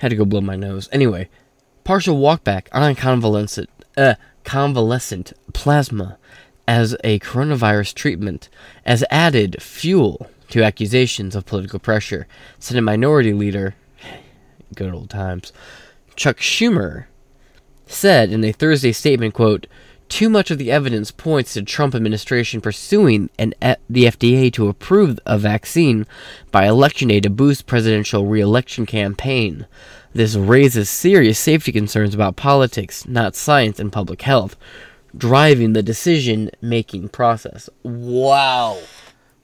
Had 0.06 0.10
to 0.10 0.16
go 0.18 0.25
blow 0.25 0.40
my 0.40 0.54
nose. 0.54 0.88
Anyway, 0.92 1.28
partial 1.82 2.16
walkback 2.20 2.68
on 2.70 2.94
convalescent, 2.94 3.68
uh, 3.96 4.14
convalescent 4.44 5.32
plasma 5.52 6.16
as 6.68 6.96
a 7.02 7.18
coronavirus 7.18 7.92
treatment 7.92 8.48
as 8.84 9.02
added 9.10 9.60
fuel 9.60 10.30
to 10.50 10.62
accusations 10.62 11.34
of 11.34 11.44
political 11.44 11.80
pressure. 11.80 12.28
Senate 12.60 12.82
Minority 12.82 13.32
Leader, 13.32 13.75
good 14.76 14.94
old 14.94 15.10
times, 15.10 15.52
Chuck 16.14 16.36
Schumer 16.36 17.06
said 17.88 18.30
in 18.30 18.44
a 18.44 18.52
Thursday 18.52 18.92
statement, 18.92 19.34
quote, 19.34 19.66
too 20.08 20.28
much 20.28 20.50
of 20.50 20.58
the 20.58 20.70
evidence 20.70 21.10
points 21.10 21.54
to 21.54 21.62
Trump 21.62 21.94
administration 21.94 22.60
pursuing 22.60 23.30
an, 23.38 23.54
the 23.90 24.04
FDA 24.04 24.52
to 24.52 24.68
approve 24.68 25.18
a 25.26 25.38
vaccine 25.38 26.06
by 26.50 26.66
election 26.66 27.08
day 27.08 27.20
to 27.20 27.30
boost 27.30 27.66
presidential 27.66 28.26
reelection 28.26 28.86
campaign. 28.86 29.66
This 30.12 30.34
raises 30.34 30.88
serious 30.88 31.38
safety 31.38 31.72
concerns 31.72 32.14
about 32.14 32.36
politics, 32.36 33.06
not 33.06 33.36
science 33.36 33.78
and 33.78 33.92
public 33.92 34.22
health, 34.22 34.56
driving 35.16 35.72
the 35.72 35.82
decision 35.82 36.50
making 36.60 37.08
process. 37.10 37.68
Wow. 37.82 38.78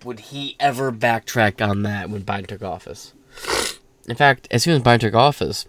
Would 0.04 0.20
he 0.20 0.56
ever 0.58 0.90
backtrack 0.90 1.66
on 1.66 1.82
that 1.82 2.10
when 2.10 2.22
Biden 2.22 2.46
took 2.46 2.62
office? 2.62 3.12
In 4.08 4.16
fact, 4.16 4.48
as 4.50 4.62
soon 4.62 4.74
as 4.74 4.82
Biden 4.82 5.00
took 5.00 5.14
office, 5.14 5.66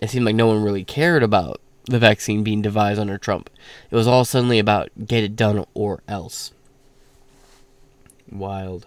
it 0.00 0.10
seemed 0.10 0.24
like 0.24 0.34
no 0.34 0.46
one 0.46 0.62
really 0.62 0.84
cared 0.84 1.22
about 1.22 1.60
the 1.86 1.98
vaccine 1.98 2.42
being 2.42 2.62
devised 2.62 3.00
under 3.00 3.18
Trump. 3.18 3.50
It 3.90 3.94
was 3.94 4.06
all 4.06 4.24
suddenly 4.24 4.58
about 4.58 4.90
get 5.06 5.24
it 5.24 5.36
done 5.36 5.64
or 5.74 6.02
else. 6.06 6.52
Wild. 8.30 8.86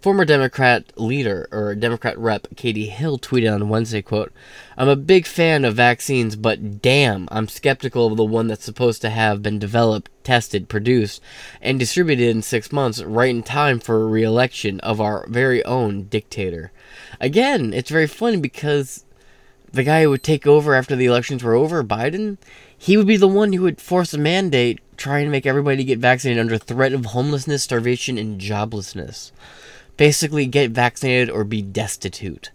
Former 0.00 0.24
Democrat 0.24 0.98
leader 0.98 1.46
or 1.52 1.74
Democrat 1.74 2.18
rep 2.18 2.46
Katie 2.56 2.86
Hill 2.86 3.18
tweeted 3.18 3.54
on 3.54 3.68
Wednesday, 3.68 4.00
quote, 4.00 4.32
I'm 4.78 4.88
a 4.88 4.96
big 4.96 5.26
fan 5.26 5.62
of 5.62 5.74
vaccines, 5.74 6.36
but 6.36 6.80
damn, 6.80 7.28
I'm 7.30 7.48
skeptical 7.48 8.06
of 8.06 8.16
the 8.16 8.24
one 8.24 8.46
that's 8.46 8.64
supposed 8.64 9.02
to 9.02 9.10
have 9.10 9.42
been 9.42 9.58
developed, 9.58 10.10
tested, 10.24 10.70
produced, 10.70 11.20
and 11.60 11.78
distributed 11.78 12.30
in 12.30 12.40
six 12.40 12.72
months, 12.72 13.02
right 13.02 13.28
in 13.28 13.42
time 13.42 13.78
for 13.78 14.00
a 14.00 14.06
re-election 14.06 14.80
of 14.80 15.02
our 15.02 15.26
very 15.28 15.62
own 15.66 16.04
dictator. 16.04 16.72
Again, 17.20 17.74
it's 17.74 17.90
very 17.90 18.06
funny 18.06 18.38
because 18.38 19.04
the 19.72 19.84
guy 19.84 20.02
who 20.02 20.10
would 20.10 20.22
take 20.22 20.46
over 20.46 20.74
after 20.74 20.96
the 20.96 21.06
elections 21.06 21.42
were 21.42 21.54
over, 21.54 21.84
Biden, 21.84 22.38
he 22.76 22.96
would 22.96 23.06
be 23.06 23.16
the 23.16 23.28
one 23.28 23.52
who 23.52 23.62
would 23.62 23.80
force 23.80 24.12
a 24.12 24.18
mandate 24.18 24.80
trying 24.96 25.24
to 25.24 25.30
make 25.30 25.46
everybody 25.46 25.84
get 25.84 25.98
vaccinated 25.98 26.40
under 26.40 26.58
threat 26.58 26.92
of 26.92 27.06
homelessness, 27.06 27.62
starvation, 27.62 28.18
and 28.18 28.40
joblessness. 28.40 29.32
Basically, 29.96 30.46
get 30.46 30.70
vaccinated 30.70 31.30
or 31.30 31.44
be 31.44 31.62
destitute. 31.62 32.50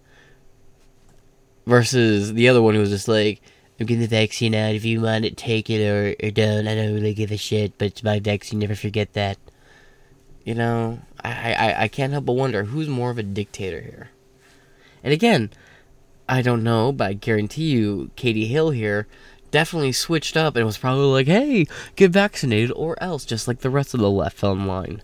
Versus 1.66 2.34
the 2.34 2.48
other 2.48 2.62
one 2.62 2.76
who 2.76 2.82
was 2.82 2.90
just 2.90 3.08
like, 3.08 3.42
I'm 3.80 3.86
getting 3.86 4.02
the 4.02 4.08
vaccine 4.08 4.56
out. 4.56 4.76
If 4.76 4.86
you 4.86 5.02
want 5.02 5.26
it, 5.26 5.36
take 5.36 5.70
it 5.70 5.86
or, 5.86 6.16
or 6.26 6.32
don't. 6.32 6.68
I 6.68 6.76
don't 6.76 6.94
really 6.94 7.14
give 7.14 7.32
a 7.32 7.38
shit, 7.38 7.78
but 7.78 7.88
it's 7.88 8.04
my 8.04 8.20
vaccine. 8.20 8.60
Never 8.60 8.76
forget 8.76 9.14
that. 9.14 9.38
You 10.44 10.54
know, 10.54 11.00
I, 11.24 11.54
I, 11.54 11.84
I 11.84 11.88
can't 11.88 12.14
help 12.14 12.26
but 12.26 12.34
wonder 12.34 12.66
who's 12.66 12.88
more 12.88 13.10
of 13.10 13.18
a 13.18 13.24
dictator 13.24 13.82
here. 13.82 14.10
And 15.04 15.12
again, 15.12 15.50
I 16.28 16.42
don't 16.42 16.64
know, 16.64 16.92
but 16.92 17.08
I 17.08 17.14
guarantee 17.14 17.66
you, 17.66 18.12
Katie 18.16 18.48
Hill 18.48 18.72
here 18.72 19.08
definitely 19.52 19.92
switched 19.92 20.36
up 20.36 20.56
and 20.56 20.66
was 20.66 20.78
probably 20.78 21.06
like, 21.06 21.28
hey, 21.28 21.66
get 21.96 22.12
vaccinated 22.12 22.72
or 22.76 23.02
else, 23.02 23.26
just 23.26 23.48
like 23.48 23.60
the 23.60 23.70
rest 23.70 23.94
of 23.94 24.00
the 24.00 24.10
left 24.10 24.38
fell 24.38 24.54
in 24.54 24.68
line. 24.68 25.02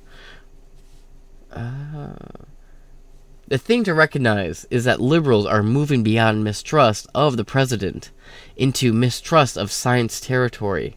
Uh, 1.52 2.14
the 3.48 3.58
thing 3.58 3.84
to 3.84 3.94
recognize 3.94 4.66
is 4.70 4.84
that 4.86 5.02
liberals 5.02 5.46
are 5.46 5.64
moving 5.64 6.04
beyond 6.04 6.44
mistrust 6.44 7.08
of 7.14 7.38
the 7.38 7.46
president 7.46 8.12
into 8.56 8.94
mistrust 8.94 9.58
of 9.58 9.72
science 9.72 10.20
territory. 10.20 10.96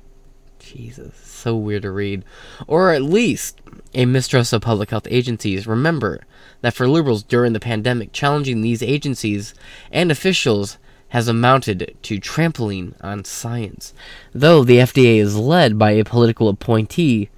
Jesus, 0.64 1.16
so 1.16 1.56
weird 1.56 1.83
to 1.83 1.90
read. 1.90 2.25
Or 2.66 2.92
at 2.92 3.02
least 3.02 3.61
a 3.94 4.06
mistrust 4.06 4.52
of 4.52 4.62
public 4.62 4.90
health 4.90 5.06
agencies. 5.11 5.66
Remember 5.66 6.25
that 6.62 6.75
for 6.75 6.88
liberals 6.88 7.23
during 7.23 7.52
the 7.52 7.61
pandemic, 7.61 8.12
challenging 8.12 8.61
these 8.61 8.83
agencies 8.83 9.54
and 9.92 10.11
officials 10.11 10.78
has 11.09 11.28
amounted 11.28 11.97
to 12.02 12.18
trampling 12.18 12.94
on 13.00 13.25
science. 13.25 13.94
Though 14.33 14.64
the 14.64 14.78
FDA 14.78 15.18
is 15.18 15.37
led 15.37 15.78
by 15.78 15.92
a 15.92 16.04
political 16.04 16.49
appointee, 16.49 17.30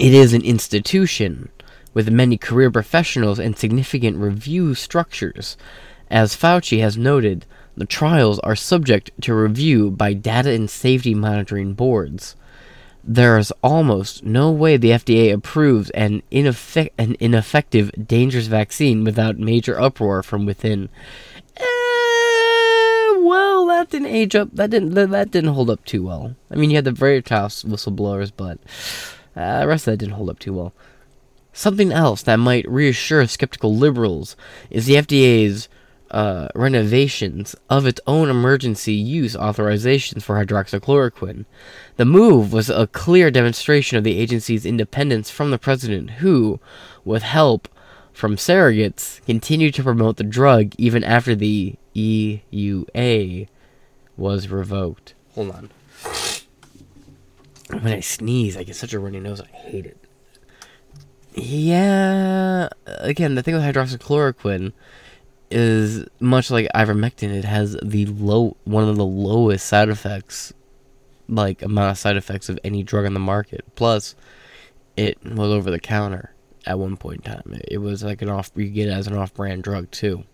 it 0.00 0.14
is 0.14 0.32
an 0.32 0.42
institution 0.42 1.50
with 1.92 2.10
many 2.10 2.38
career 2.38 2.70
professionals 2.70 3.38
and 3.38 3.56
significant 3.56 4.16
review 4.16 4.74
structures. 4.74 5.56
As 6.10 6.36
Fauci 6.36 6.80
has 6.80 6.96
noted, 6.96 7.46
the 7.76 7.84
trials 7.84 8.38
are 8.40 8.56
subject 8.56 9.10
to 9.22 9.34
review 9.34 9.90
by 9.90 10.14
data 10.14 10.50
and 10.50 10.68
safety 10.70 11.14
monitoring 11.14 11.74
boards. 11.74 12.34
There 13.04 13.38
is 13.38 13.52
almost 13.62 14.24
no 14.24 14.50
way 14.50 14.76
the 14.76 14.90
FDA 14.90 15.32
approves 15.32 15.90
an, 15.90 16.22
an 16.32 17.16
ineffective, 17.20 17.92
dangerous 18.06 18.46
vaccine 18.46 19.04
without 19.04 19.38
major 19.38 19.80
uproar 19.80 20.22
from 20.22 20.44
within. 20.44 20.88
Eh, 21.56 21.62
well, 23.18 23.66
that 23.66 23.90
didn't 23.90 24.08
age 24.08 24.34
up. 24.34 24.48
That 24.52 24.70
didn't. 24.70 24.94
That 24.94 25.30
didn't 25.30 25.54
hold 25.54 25.70
up 25.70 25.84
too 25.84 26.02
well. 26.02 26.34
I 26.50 26.56
mean, 26.56 26.70
you 26.70 26.76
had 26.76 26.84
the 26.84 26.92
Veritas 26.92 27.62
whistleblowers, 27.62 28.32
but 28.36 28.58
uh, 29.36 29.60
the 29.60 29.68
rest 29.68 29.86
of 29.86 29.92
that 29.92 29.98
didn't 29.98 30.14
hold 30.14 30.30
up 30.30 30.40
too 30.40 30.54
well. 30.54 30.72
Something 31.52 31.92
else 31.92 32.22
that 32.22 32.36
might 32.36 32.68
reassure 32.68 33.26
skeptical 33.26 33.76
liberals 33.76 34.36
is 34.68 34.86
the 34.86 34.94
FDA's 34.94 35.68
uh, 36.10 36.48
renovations 36.54 37.56
of 37.68 37.86
its 37.86 38.00
own 38.06 38.28
emergency 38.28 38.94
use 38.94 39.34
authorizations 39.34 40.22
for 40.22 40.36
hydroxychloroquine. 40.36 41.44
The 41.96 42.04
move 42.04 42.52
was 42.52 42.70
a 42.70 42.86
clear 42.86 43.30
demonstration 43.30 43.98
of 43.98 44.04
the 44.04 44.18
agency's 44.18 44.66
independence 44.66 45.30
from 45.30 45.50
the 45.50 45.58
president, 45.58 46.10
who, 46.10 46.60
with 47.04 47.22
help 47.22 47.68
from 48.12 48.36
surrogates, 48.36 49.24
continued 49.26 49.74
to 49.74 49.82
promote 49.82 50.16
the 50.16 50.24
drug 50.24 50.74
even 50.78 51.02
after 51.04 51.34
the 51.34 51.74
EUA 51.94 53.48
was 54.16 54.48
revoked. 54.48 55.14
Hold 55.34 55.50
on. 55.50 55.70
When 57.68 57.92
I 57.92 58.00
sneeze, 58.00 58.56
I 58.56 58.62
get 58.62 58.76
such 58.76 58.92
a 58.92 58.98
runny 58.98 59.20
nose. 59.20 59.40
I 59.40 59.46
hate 59.46 59.86
it. 59.86 59.98
Yeah. 61.34 62.68
Again, 62.86 63.34
the 63.34 63.42
thing 63.42 63.54
with 63.54 63.64
hydroxychloroquine 63.64 64.72
is 65.50 66.06
much 66.20 66.50
like 66.50 66.68
ivermectin. 66.74 67.32
It 67.32 67.44
has 67.44 67.76
the 67.82 68.06
low, 68.06 68.56
one 68.64 68.88
of 68.88 68.96
the 68.96 69.04
lowest 69.04 69.66
side 69.66 69.88
effects, 69.88 70.52
like 71.28 71.62
amount 71.62 71.92
of 71.92 71.98
side 71.98 72.16
effects 72.16 72.48
of 72.48 72.58
any 72.64 72.82
drug 72.82 73.06
on 73.06 73.14
the 73.14 73.20
market. 73.20 73.64
Plus, 73.74 74.14
it 74.96 75.22
was 75.24 75.50
over 75.50 75.70
the 75.70 75.80
counter. 75.80 76.32
at 76.66 76.78
one 76.78 76.96
point 76.96 77.24
in 77.24 77.32
time. 77.32 77.60
It 77.68 77.78
was 77.78 78.02
like 78.02 78.22
an 78.22 78.28
off 78.28 78.50
you 78.56 78.68
get 78.68 78.88
it 78.88 78.92
as 78.92 79.06
an 79.06 79.16
off-brand 79.16 79.62
drug 79.62 79.90
too. 79.90 80.24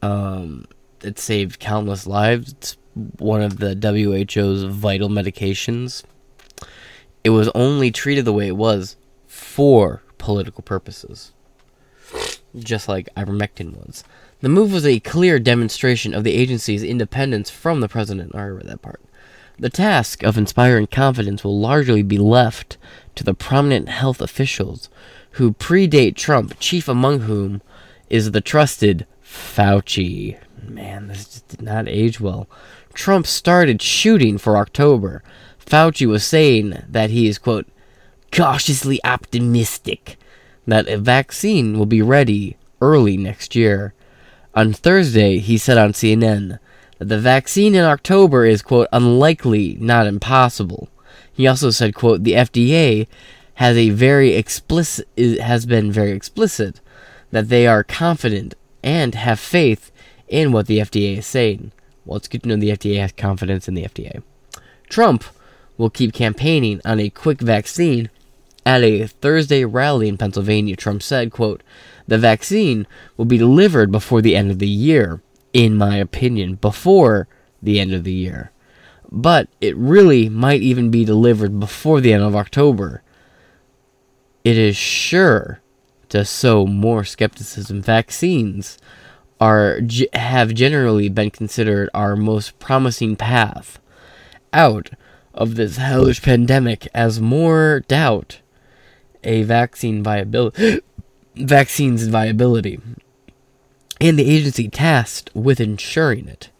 Um, 0.00 0.64
it 1.02 1.18
saved 1.18 1.60
countless 1.60 2.06
lives. 2.06 2.52
It's 2.52 2.76
one 3.18 3.42
of 3.42 3.58
the 3.58 3.74
WHO's 3.74 4.64
vital 4.64 5.08
medications. 5.08 6.04
It 7.22 7.30
was 7.30 7.48
only 7.54 7.90
treated 7.90 8.24
the 8.24 8.32
way 8.32 8.48
it 8.48 8.56
was 8.56 8.96
for 9.26 10.02
political 10.18 10.62
purposes, 10.62 11.32
just 12.58 12.88
like 12.88 13.08
ivermectin 13.16 13.76
was. 13.76 14.04
The 14.40 14.48
move 14.48 14.72
was 14.72 14.86
a 14.86 15.00
clear 15.00 15.38
demonstration 15.38 16.14
of 16.14 16.24
the 16.24 16.34
agency's 16.34 16.82
independence 16.82 17.48
from 17.50 17.80
the 17.80 17.88
president. 17.88 18.34
I 18.34 18.46
read 18.46 18.66
that 18.66 18.82
part. 18.82 19.00
The 19.58 19.70
task 19.70 20.22
of 20.22 20.36
inspiring 20.36 20.88
confidence 20.88 21.44
will 21.44 21.58
largely 21.58 22.02
be 22.02 22.18
left 22.18 22.76
to 23.14 23.22
the 23.22 23.34
prominent 23.34 23.88
health 23.88 24.20
officials 24.20 24.88
who 25.32 25.52
predate 25.52 26.16
Trump, 26.16 26.56
chief 26.58 26.88
among 26.88 27.20
whom 27.20 27.62
is 28.10 28.32
the 28.32 28.40
trusted 28.40 29.06
Fauci. 29.24 30.38
Man, 30.66 31.08
this 31.08 31.24
just 31.24 31.48
did 31.48 31.62
not 31.62 31.88
age 31.88 32.20
well. 32.20 32.48
Trump 32.92 33.26
started 33.26 33.80
shooting 33.80 34.38
for 34.38 34.56
October. 34.56 35.22
Fauci 35.64 36.06
was 36.06 36.24
saying 36.24 36.82
that 36.88 37.10
he 37.10 37.26
is, 37.26 37.38
quote, 37.38 37.66
cautiously 38.30 38.98
optimistic 39.04 40.16
that 40.66 40.88
a 40.88 40.98
vaccine 40.98 41.78
will 41.78 41.86
be 41.86 42.02
ready 42.02 42.56
early 42.80 43.16
next 43.16 43.54
year. 43.54 43.94
On 44.54 44.72
Thursday, 44.72 45.38
he 45.38 45.58
said 45.58 45.78
on 45.78 45.92
CNN 45.92 46.58
that 46.98 47.08
the 47.08 47.18
vaccine 47.18 47.74
in 47.74 47.84
October 47.84 48.44
is, 48.44 48.62
quote, 48.62 48.88
unlikely, 48.92 49.76
not 49.80 50.06
impossible. 50.06 50.88
He 51.32 51.46
also 51.46 51.70
said, 51.70 51.94
quote, 51.94 52.24
the 52.24 52.34
FDA 52.34 53.06
has 53.54 53.76
a 53.76 53.90
very 53.90 54.34
explicit 54.34 55.06
has 55.40 55.66
been 55.66 55.92
very 55.92 56.12
explicit 56.12 56.80
that 57.30 57.48
they 57.48 57.66
are 57.66 57.84
confident 57.84 58.54
and 58.82 59.14
have 59.14 59.40
faith 59.40 59.90
in 60.28 60.52
what 60.52 60.66
the 60.66 60.78
FDA 60.78 61.18
is 61.18 61.26
saying. 61.26 61.72
Well, 62.04 62.16
it's 62.16 62.28
good 62.28 62.42
to 62.42 62.48
know 62.48 62.56
the 62.56 62.70
FDA 62.70 63.00
has 63.00 63.12
confidence 63.12 63.68
in 63.68 63.74
the 63.74 63.84
FDA. 63.84 64.22
Trump 64.88 65.24
will 65.78 65.90
keep 65.90 66.12
campaigning 66.12 66.80
on 66.84 67.00
a 67.00 67.10
quick 67.10 67.40
vaccine 67.40 68.10
at 68.64 68.82
a 68.82 69.06
Thursday 69.06 69.64
rally 69.64 70.08
in 70.08 70.18
Pennsylvania. 70.18 70.76
Trump 70.76 71.02
said, 71.02 71.32
quote, 71.32 71.62
the 72.06 72.18
vaccine 72.18 72.86
will 73.16 73.24
be 73.24 73.38
delivered 73.38 73.90
before 73.92 74.20
the 74.20 74.36
end 74.36 74.50
of 74.50 74.58
the 74.58 74.68
year, 74.68 75.22
in 75.52 75.76
my 75.76 75.96
opinion, 75.96 76.56
before 76.56 77.28
the 77.62 77.78
end 77.78 77.92
of 77.92 78.04
the 78.04 78.12
year. 78.12 78.50
But 79.10 79.48
it 79.60 79.76
really 79.76 80.28
might 80.28 80.62
even 80.62 80.90
be 80.90 81.04
delivered 81.04 81.60
before 81.60 82.00
the 82.00 82.12
end 82.12 82.22
of 82.22 82.34
October. 82.34 83.02
It 84.44 84.56
is 84.56 84.76
sure 84.76 85.60
to 86.08 86.24
sow 86.24 86.66
more 86.66 87.04
skepticism. 87.04 87.82
Vaccines 87.82 88.78
are 89.40 89.80
have 90.12 90.54
generally 90.54 91.08
been 91.08 91.30
considered 91.30 91.88
our 91.94 92.14
most 92.14 92.58
promising 92.58 93.16
path 93.16 93.80
out 94.52 94.90
of 95.34 95.54
this 95.54 95.78
hellish 95.78 96.22
pandemic 96.22 96.86
as 96.92 97.20
more 97.20 97.80
doubt 97.88 98.41
a 99.24 99.42
vaccine 99.42 100.02
viability 100.02 100.80
vaccine's 101.36 102.06
viability. 102.06 102.80
And 104.00 104.18
the 104.18 104.28
agency 104.28 104.68
tasked 104.68 105.30
with 105.34 105.60
ensuring 105.60 106.28
it. 106.28 106.50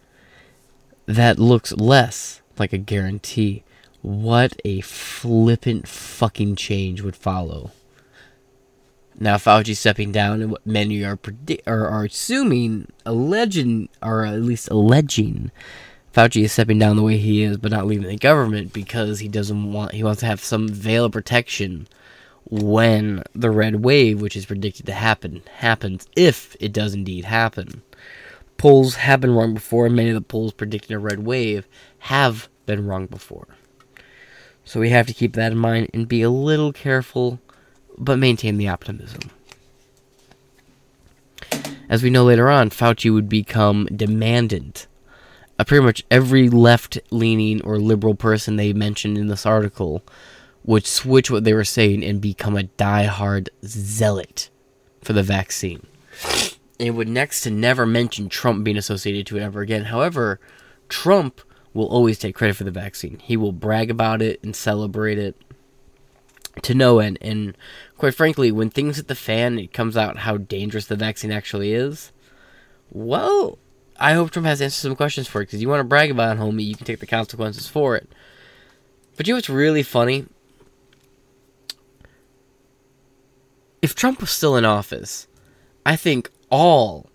That 1.07 1.39
looks 1.39 1.73
less 1.73 2.41
like 2.59 2.73
a 2.73 2.79
guarantee. 2.79 3.65
What 4.01 4.61
a 4.65 4.81
flippant 4.81 5.89
fucking 5.89 6.57
change 6.57 7.03
would 7.03 7.17
follow. 7.17 7.73
Now 9.19 9.37
Fauci 9.37 9.77
stepping 9.77 10.13
down 10.13 10.41
and 10.41 10.51
what 10.53 10.67
many 10.67 11.05
are 11.05 11.17
predi- 11.17 11.61
or 11.67 11.87
are 11.87 12.05
assuming 12.05 12.91
alleging 13.05 13.89
or 14.03 14.25
at 14.25 14.41
least 14.41 14.69
alleging 14.71 15.51
Fauci 16.15 16.45
is 16.45 16.53
stepping 16.53 16.79
down 16.79 16.97
the 16.97 17.03
way 17.03 17.17
he 17.17 17.43
is, 17.43 17.57
but 17.57 17.71
not 17.71 17.87
leaving 17.87 18.07
the 18.07 18.17
government 18.17 18.73
because 18.73 19.21
he 19.21 19.29
doesn't 19.29 19.73
want 19.73 19.93
he 19.93 20.05
wants 20.05 20.21
to 20.21 20.27
have 20.27 20.43
some 20.43 20.69
veil 20.69 21.07
of 21.07 21.13
protection 21.13 21.87
when 22.53 23.23
the 23.35 23.51
red 23.51 23.77
wave, 23.77 24.21
which 24.21 24.37
is 24.37 24.45
predicted 24.45 24.85
to 24.85 24.93
happen, 24.93 25.41
happens 25.57 26.07
if 26.15 26.55
it 26.61 26.71
does 26.71 26.93
indeed 26.93 27.25
happen. 27.25 27.81
Polls 28.59 28.97
have 28.97 29.23
been 29.23 29.35
wrong 29.35 29.55
before, 29.55 29.87
and 29.87 29.97
many 29.97 30.11
of 30.11 30.15
the 30.15 30.21
polls 30.21 30.53
predicting 30.53 30.95
a 30.95 30.99
red 30.99 31.25
wave 31.25 31.67
have 32.01 32.51
been 32.67 32.87
wrong 32.87 33.07
before. 33.07 33.49
So 34.67 34.81
we 34.81 34.91
have 34.91 35.07
to 35.07 35.15
keep 35.15 35.33
that 35.33 35.53
in 35.53 35.57
mind 35.57 35.89
and 35.95 36.07
be 36.07 36.21
a 36.21 36.29
little 36.29 36.75
careful, 36.75 37.41
but 37.97 38.19
maintain 38.19 38.59
the 38.59 38.69
optimism. 38.69 39.31
As 41.89 42.03
we 42.03 42.11
know 42.11 42.25
later 42.25 42.51
on, 42.51 42.69
Fauci 42.69 43.11
would 43.13 43.31
become 43.31 43.87
demandant 43.87 44.87
uh, 45.59 45.65
pretty 45.65 45.85
much 45.85 46.05
every 46.11 46.51
left 46.51 46.99
leaning 47.11 47.63
or 47.63 47.79
liberal 47.79 48.15
person 48.15 48.57
they 48.57 48.75
mentioned 48.75 49.17
in 49.17 49.29
this 49.29 49.47
article 49.47 50.03
would 50.65 50.87
switch 50.87 51.31
what 51.31 51.45
they 51.45 51.55
were 51.55 51.65
saying 51.65 52.05
and 52.05 52.21
become 52.21 52.57
a 52.57 52.63
die-hard 52.63 53.51
zealot 53.65 54.51
for 55.03 55.13
the 55.13 55.23
vaccine. 55.23 55.87
It 56.79 56.93
would 56.93 57.09
next 57.09 57.43
to 57.43 57.51
never 57.51 57.87
mention 57.87 58.29
Trump 58.29 58.65
being 58.65 58.77
associated 58.77 59.27
to 59.27 59.39
it 59.39 59.43
ever 59.43 59.61
again. 59.61 59.85
However, 59.85 60.41
Trump 60.89 61.41
will 61.75 61.87
always 61.87 62.19
take 62.19 62.35
credit 62.35 62.57
for 62.57 62.65
the 62.65 62.71
vaccine. 62.71 63.19
He 63.21 63.37
will 63.37 63.53
brag 63.53 63.91
about 63.91 64.23
it 64.23 64.43
and 64.43 64.55
celebrate 64.55 65.19
it 65.19 65.37
to 66.63 66.75
no 66.75 66.99
end. 66.99 67.19
And 67.21 67.57
quite 67.97 68.15
frankly, 68.15 68.53
when 68.53 68.71
things 68.71 68.97
hit 68.97 69.09
the 69.09 69.15
fan, 69.15 69.59
it 69.59 69.73
comes 69.73 69.97
out 69.97 70.19
how 70.19 70.37
dangerous 70.37 70.87
the 70.87 70.97
vaccine 70.97 71.33
actually 71.33 71.73
is. 71.73 72.13
Well, 72.91 73.59
I 73.99 74.15
hope 74.15 74.31
Trump 74.31 74.47
has 74.47 74.61
answered 74.61 74.83
some 74.83 74.97
questions 74.97 75.29
for 75.29 75.41
it 75.41 75.47
because 75.47 75.63
you 75.63 75.69
want 75.69 75.81
to 75.81 75.85
brag 75.85 76.11
about 76.11 76.37
it, 76.37 76.41
homie, 76.41 76.65
you 76.65 76.77
can 76.77 76.87
take 76.87 77.01
the 77.01 77.07
consequences 77.07 77.69
for 77.69 77.97
it. 77.97 78.11
But 79.17 79.27
you 79.27 79.33
know 79.33 79.39
what's 79.39 79.49
really 79.49 79.83
funny? 79.83 80.27
If 83.83 83.97
Trump 83.97 84.21
was 84.21 84.31
still 84.31 84.57
in 84.57 84.65
office, 84.65 85.27
I 85.85 85.97
think 85.97 86.31
all, 86.51 87.11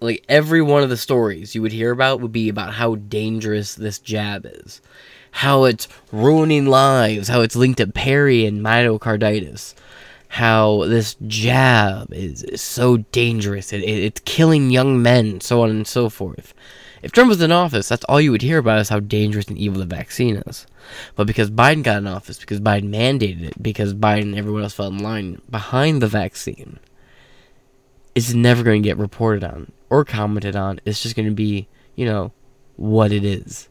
like 0.00 0.24
every 0.26 0.62
one 0.62 0.82
of 0.82 0.88
the 0.88 0.96
stories 0.96 1.54
you 1.54 1.60
would 1.60 1.72
hear 1.72 1.90
about 1.90 2.20
would 2.22 2.32
be 2.32 2.48
about 2.48 2.74
how 2.74 2.94
dangerous 2.94 3.74
this 3.74 3.98
jab 3.98 4.46
is, 4.46 4.80
how 5.32 5.64
it's 5.64 5.86
ruining 6.10 6.64
lives, 6.64 7.28
how 7.28 7.42
it's 7.42 7.56
linked 7.56 7.76
to 7.76 7.86
peri 7.86 8.46
and 8.46 8.64
myocarditis, 8.64 9.74
how 10.28 10.84
this 10.86 11.16
jab 11.26 12.10
is, 12.10 12.42
is 12.42 12.62
so 12.62 12.96
dangerous. 12.96 13.70
It, 13.70 13.82
it, 13.82 14.02
it's 14.02 14.20
killing 14.24 14.70
young 14.70 15.02
men, 15.02 15.42
so 15.42 15.60
on 15.60 15.68
and 15.68 15.86
so 15.86 16.08
forth. 16.08 16.54
If 17.06 17.12
Trump 17.12 17.28
was 17.28 17.40
in 17.40 17.52
office, 17.52 17.88
that's 17.88 18.02
all 18.06 18.20
you 18.20 18.32
would 18.32 18.42
hear 18.42 18.58
about 18.58 18.80
is 18.80 18.88
how 18.88 18.98
dangerous 18.98 19.46
and 19.46 19.56
evil 19.56 19.78
the 19.78 19.86
vaccine 19.86 20.42
is. 20.48 20.66
But 21.14 21.28
because 21.28 21.52
Biden 21.52 21.84
got 21.84 21.98
in 21.98 22.08
office, 22.08 22.36
because 22.36 22.58
Biden 22.58 22.90
mandated 22.90 23.44
it, 23.44 23.62
because 23.62 23.94
Biden 23.94 24.22
and 24.22 24.34
everyone 24.34 24.64
else 24.64 24.74
fell 24.74 24.88
in 24.88 24.98
line 24.98 25.40
behind 25.48 26.02
the 26.02 26.08
vaccine, 26.08 26.80
it's 28.16 28.34
never 28.34 28.64
going 28.64 28.82
to 28.82 28.88
get 28.88 28.96
reported 28.96 29.44
on 29.44 29.70
or 29.88 30.04
commented 30.04 30.56
on. 30.56 30.80
It's 30.84 31.00
just 31.00 31.14
going 31.14 31.28
to 31.28 31.34
be, 31.34 31.68
you 31.94 32.06
know, 32.06 32.32
what 32.74 33.12
it 33.12 33.24
is. 33.24 33.68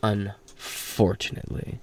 Unfortunately. 0.00 1.80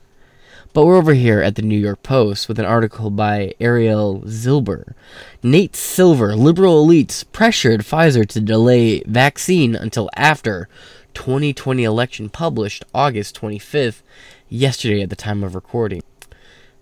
But 0.76 0.86
we're 0.86 0.98
over 0.98 1.14
here 1.14 1.42
at 1.42 1.56
the 1.56 1.62
New 1.62 1.80
York 1.80 2.04
Post 2.04 2.50
with 2.50 2.60
an 2.60 2.66
article 2.66 3.10
by 3.10 3.54
Ariel 3.62 4.20
Zilber. 4.26 4.94
Nate 5.42 5.74
Silver, 5.74 6.36
liberal 6.36 6.86
elites 6.86 7.24
pressured 7.32 7.80
Pfizer 7.80 8.28
to 8.28 8.42
delay 8.42 9.00
vaccine 9.04 9.74
until 9.74 10.10
after 10.18 10.68
2020 11.14 11.82
election 11.86 12.28
published 12.28 12.84
August 12.94 13.40
25th, 13.40 14.02
yesterday 14.50 15.02
at 15.02 15.10
the 15.10 15.16
time 15.16 15.46
of 15.46 15.56
recording. 15.56 16.04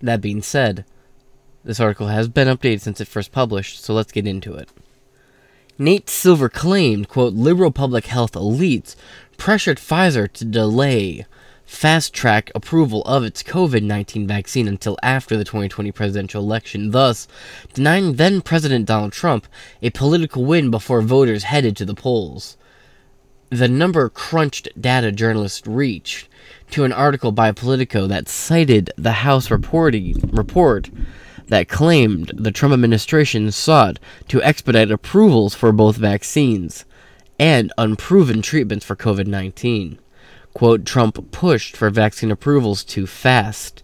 That 0.02 0.22
being 0.22 0.42
said, 0.42 0.86
this 1.64 1.80
article 1.80 2.08
has 2.08 2.28
been 2.28 2.48
updated 2.48 2.82
since 2.82 3.00
it 3.00 3.08
first 3.08 3.32
published, 3.32 3.84
so 3.84 3.94
let's 3.94 4.12
get 4.12 4.26
into 4.26 4.56
it. 4.56 4.70
Nate 5.78 6.10
Silver 6.10 6.50
claimed, 6.50 7.10
quote, 7.10 7.34
liberal 7.34 7.70
public 7.70 8.08
health 8.08 8.32
elites 8.32 8.96
pressured 9.38 9.78
Pfizer 9.78 10.28
to 10.34 10.46
delay 10.46 11.28
fast 11.66 12.14
track 12.14 12.52
approval 12.56 13.02
of 13.04 13.24
its 13.24 13.44
COVID 13.44 13.84
19 13.84 14.28
vaccine 14.28 14.68
until 14.68 14.98
after 15.02 15.38
the 15.38 15.44
2020 15.44 15.92
presidential 15.92 16.44
election, 16.44 16.92
thus 16.92 17.28
denying 17.74 18.16
then 18.16 18.42
President 18.42 18.86
Donald 18.86 19.14
Trump 19.14 19.48
a 19.82 19.90
political 19.90 20.46
win 20.46 20.70
before 20.70 21.02
voters 21.02 21.44
headed 21.44 21.76
to 21.78 21.86
the 21.86 21.96
polls. 21.96 22.58
The 23.50 23.68
number 23.68 24.10
crunched 24.10 24.70
data 24.80 25.12
journalists 25.12 25.68
reached 25.68 26.28
to 26.72 26.84
an 26.84 26.94
article 26.94 27.32
by 27.32 27.52
Politico 27.52 28.08
that 28.08 28.28
cited 28.28 28.92
the 28.98 29.12
House 29.12 29.52
reporting, 29.52 30.16
report 30.32 30.90
that 31.48 31.70
claimed 31.70 32.32
the 32.36 32.52
Trump 32.52 32.74
administration 32.74 33.52
sought 33.52 34.00
to 34.28 34.42
expedite 34.42 34.90
approvals 34.90 35.54
for 35.54 35.72
both 35.72 35.98
vaccines 35.98 36.86
and 37.38 37.72
unproven 37.78 38.42
treatments 38.42 38.86
for 38.86 38.96
COVID 38.96 39.28
19 39.28 40.00
quote, 40.54 40.86
Trump 40.86 41.32
pushed 41.32 41.76
for 41.76 41.90
vaccine 41.90 42.32
approvals 42.32 42.84
too 42.84 43.08
fast, 43.08 43.84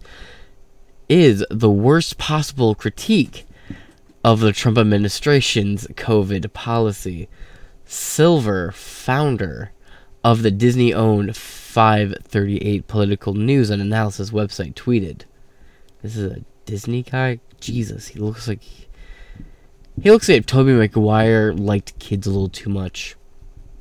is 1.08 1.44
the 1.50 1.70
worst 1.70 2.18
possible 2.18 2.74
critique 2.74 3.46
of 4.22 4.40
the 4.40 4.52
Trump 4.52 4.78
administration's 4.78 5.86
COVID 5.88 6.52
policy. 6.52 7.28
Silver, 7.84 8.70
founder 8.70 9.72
of 10.22 10.42
the 10.42 10.50
Disney 10.50 10.94
owned 10.94 11.36
538 11.36 12.86
Political 12.86 13.34
News 13.34 13.70
and 13.70 13.82
Analysis 13.82 14.30
website, 14.30 14.74
tweeted 14.74 15.22
This 16.02 16.16
is 16.16 16.32
a 16.32 16.44
Disney 16.66 17.02
guy? 17.02 17.40
Jesus, 17.58 18.08
he 18.08 18.20
looks 18.20 18.46
like. 18.46 18.62
He 20.00 20.10
looks 20.10 20.28
like 20.28 20.46
Tobey 20.46 20.72
Maguire 20.72 21.52
liked 21.52 21.98
kids 21.98 22.26
a 22.26 22.30
little 22.30 22.48
too 22.48 22.70
much. 22.70 23.16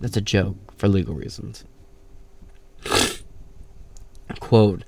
That's 0.02 0.18
a 0.18 0.22
joke 0.22 0.58
for 0.78 0.88
legal 0.88 1.14
reasons. 1.14 1.64
Quote, 4.40 4.84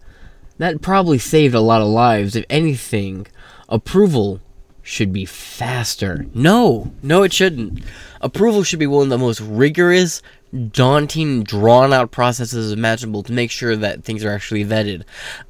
that 0.57 0.81
probably 0.81 1.17
saved 1.17 1.55
a 1.55 1.61
lot 1.61 1.81
of 1.81 1.87
lives. 1.87 2.35
If 2.35 2.45
anything, 2.49 3.27
approval 3.67 4.39
should 4.83 5.13
be 5.13 5.25
faster. 5.25 6.25
No, 6.33 6.93
no, 7.01 7.23
it 7.23 7.33
shouldn't. 7.33 7.83
Approval 8.19 8.63
should 8.63 8.79
be 8.79 8.87
one 8.87 9.03
of 9.03 9.09
the 9.09 9.17
most 9.17 9.41
rigorous, 9.41 10.21
daunting, 10.71 11.43
drawn 11.43 11.93
out 11.93 12.11
processes 12.11 12.71
imaginable 12.71 13.23
to 13.23 13.33
make 13.33 13.51
sure 13.51 13.75
that 13.75 14.03
things 14.03 14.23
are 14.23 14.31
actually 14.31 14.65
vetted. 14.65 15.03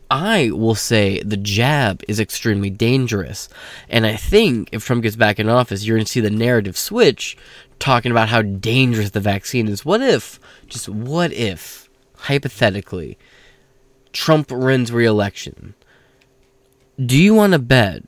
I 0.09 0.51
will 0.51 0.75
say 0.75 1.21
the 1.21 1.37
jab 1.37 2.03
is 2.07 2.19
extremely 2.19 2.69
dangerous. 2.69 3.47
And 3.89 4.05
I 4.05 4.15
think 4.15 4.69
if 4.71 4.85
Trump 4.85 5.03
gets 5.03 5.15
back 5.15 5.39
in 5.39 5.49
office, 5.49 5.85
you're 5.85 5.97
going 5.97 6.05
to 6.05 6.11
see 6.11 6.19
the 6.19 6.29
narrative 6.29 6.77
switch 6.77 7.37
talking 7.79 8.11
about 8.11 8.29
how 8.29 8.41
dangerous 8.41 9.11
the 9.11 9.19
vaccine 9.19 9.67
is. 9.67 9.85
What 9.85 10.01
if, 10.01 10.39
just 10.67 10.87
what 10.87 11.31
if, 11.31 11.89
hypothetically, 12.21 13.17
Trump 14.13 14.51
wins 14.51 14.91
re 14.91 15.05
election? 15.05 15.75
Do 17.03 17.17
you 17.17 17.33
want 17.33 17.53
to 17.53 17.59
bet 17.59 18.03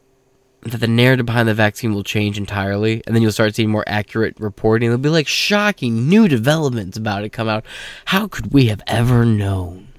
that 0.65 0.77
the 0.77 0.87
narrative 0.87 1.25
behind 1.25 1.47
the 1.47 1.53
vaccine 1.53 1.93
will 1.93 2.03
change 2.03 2.37
entirely, 2.37 3.01
and 3.05 3.15
then 3.15 3.21
you'll 3.21 3.31
start 3.31 3.55
seeing 3.55 3.69
more 3.69 3.83
accurate 3.85 4.39
reporting. 4.39 4.89
There'll 4.89 5.01
be 5.01 5.09
like 5.09 5.27
shocking 5.27 6.07
new 6.07 6.27
developments 6.27 6.97
about 6.97 7.23
it 7.23 7.29
come 7.29 7.49
out. 7.49 7.65
How 8.05 8.27
could 8.27 8.53
we 8.53 8.67
have 8.67 8.81
ever 8.87 9.25
known? 9.25 9.89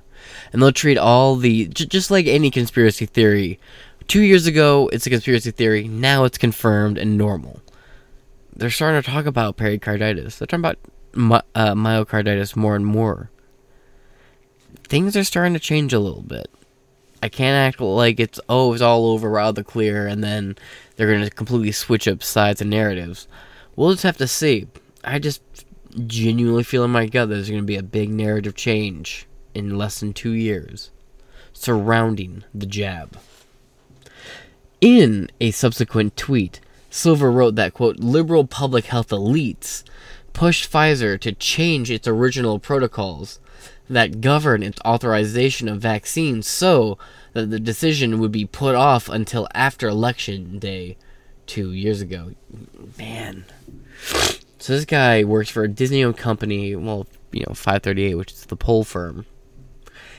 And 0.53 0.63
they'll 0.63 0.73
treat 0.73 0.97
all 0.97 1.37
the 1.37 1.67
j- 1.69 1.87
just 1.87 2.11
like 2.11 2.27
any 2.27 2.51
conspiracy 2.51 3.07
theory. 3.07 3.59
Two 4.09 4.23
years 4.23 4.47
ago, 4.47 4.89
it's 4.93 5.07
a 5.07 5.11
conspiracy 5.11 5.51
theory. 5.51 5.87
Now 5.89 6.25
it's 6.25 6.39
confirmed 6.39 6.97
and 6.97 7.19
normal. 7.19 7.61
They're 8.55 8.71
starting 8.71 9.03
to 9.03 9.11
talk 9.11 9.27
about 9.27 9.57
pericarditis. 9.57 10.39
They're 10.39 10.47
talking 10.47 10.61
about 10.61 10.79
my, 11.13 11.43
uh, 11.55 11.75
myocarditis 11.75 12.57
more 12.57 12.77
and 12.77 12.87
more. 12.87 13.31
Things 14.89 15.17
are 15.17 15.25
starting 15.25 15.55
to 15.55 15.61
change 15.61 15.93
a 15.93 15.99
little 15.99 16.23
bit. 16.23 16.51
I 17.23 17.29
can't 17.29 17.57
act 17.57 17.81
like 17.81 18.21
it's 18.21 18.39
oh 18.49 18.75
it's 18.75 18.83
all 18.83 19.07
over, 19.07 19.31
we're 19.31 19.39
out 19.39 19.55
the 19.55 19.65
clear, 19.65 20.07
and 20.07 20.23
then 20.23 20.57
they're 20.97 21.13
gonna 21.13 21.31
completely 21.31 21.73
switch 21.73 22.07
up 22.07 22.23
sides 22.23 22.61
and 22.61 22.71
narratives. 22.71 23.27
We'll 23.77 23.93
just 23.93 24.03
have 24.03 24.19
to 24.19 24.29
see. 24.29 24.69
I 25.03 25.19
just 25.19 25.43
genuinely 26.07 26.65
feel 26.65 26.85
in 26.85 26.91
my 26.91 27.07
gut 27.07 27.29
there's 27.29 27.49
gonna 27.49 27.63
be 27.63 27.77
a 27.77 27.83
big 27.83 28.11
narrative 28.11 28.55
change 28.55 29.27
in 29.55 29.79
less 29.79 30.01
than 30.01 30.13
two 30.13 30.33
years 30.33 30.91
surrounding 31.55 32.45
the 32.53 32.67
jab. 32.67 33.17
In 34.81 35.31
a 35.41 35.51
subsequent 35.51 36.17
tweet, 36.17 36.61
Silver 36.91 37.31
wrote 37.31 37.55
that 37.55 37.73
quote 37.73 38.01
liberal 38.01 38.47
public 38.47 38.87
health 38.87 39.09
elites 39.09 39.83
pushed 40.35 40.71
Pfizer 40.71 41.19
to 41.21 41.33
change 41.33 41.91
its 41.91 42.07
original 42.07 42.59
protocols 42.59 43.39
that 43.89 44.21
govern 44.21 44.63
its 44.63 44.81
authorization 44.85 45.69
of 45.69 45.81
vaccines 45.81 46.47
so 46.47 46.99
that 47.33 47.51
the 47.51 47.61
decision 47.61 48.19
would 48.19 48.33
be 48.33 48.47
put 48.47 48.75
off 48.75 49.09
until 49.09 49.49
after 49.55 49.89
election 49.89 50.59
day 50.59 50.97
two 51.47 51.73
years 51.73 52.01
ago. 52.01 52.33
Man. 52.99 53.45
So 54.59 54.73
this 54.73 54.87
guy 54.87 55.25
works 55.25 55.51
for 55.51 55.65
a 55.65 55.69
Disney 55.69 56.03
owned 56.03 56.17
company, 56.17 56.75
well, 56.75 57.07
you 57.33 57.45
know, 57.47 57.55
538, 57.55 58.15
which 58.15 58.33
is 58.33 58.47
the 58.47 58.57
poll 58.57 58.85
firm. 58.85 59.27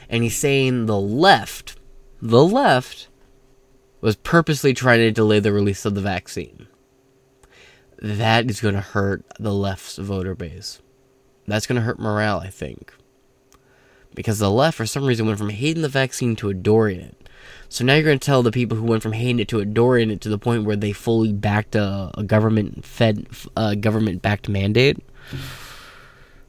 And 0.07 0.21
he's 0.21 0.37
saying 0.37 0.85
the 0.85 0.99
left, 0.99 1.77
the 2.21 2.43
left, 2.43 3.07
was 4.01 4.15
purposely 4.17 4.75
trying 4.75 4.99
to 4.99 5.11
delay 5.11 5.39
the 5.39 5.51
release 5.51 5.83
of 5.85 5.95
the 5.95 6.01
vaccine. 6.01 6.67
That 7.97 8.47
is 8.51 8.61
going 8.61 8.75
to 8.75 8.81
hurt 8.81 9.25
the 9.39 9.53
left's 9.53 9.97
voter 9.97 10.35
base. 10.35 10.79
That's 11.47 11.65
going 11.65 11.77
to 11.77 11.81
hurt 11.81 11.97
morale, 11.97 12.39
I 12.39 12.49
think 12.49 12.93
because 14.15 14.39
the 14.39 14.51
left, 14.51 14.77
for 14.77 14.85
some 14.85 15.05
reason, 15.05 15.25
went 15.25 15.37
from 15.37 15.49
hating 15.49 15.81
the 15.81 15.89
vaccine 15.89 16.35
to 16.37 16.49
adoring 16.49 16.99
it. 16.99 17.29
So 17.69 17.83
now 17.83 17.95
you're 17.95 18.03
going 18.03 18.19
to 18.19 18.25
tell 18.25 18.43
the 18.43 18.51
people 18.51 18.77
who 18.77 18.85
went 18.85 19.03
from 19.03 19.13
hating 19.13 19.39
it 19.39 19.47
to 19.49 19.59
adoring 19.59 20.11
it 20.11 20.21
to 20.21 20.29
the 20.29 20.37
point 20.37 20.65
where 20.65 20.75
they 20.75 20.91
fully 20.91 21.33
backed 21.33 21.75
a, 21.75 22.11
a 22.15 22.23
government 22.23 22.85
fed, 22.85 23.27
uh, 23.55 23.75
government 23.75 24.21
backed 24.21 24.47
mandate 24.49 24.99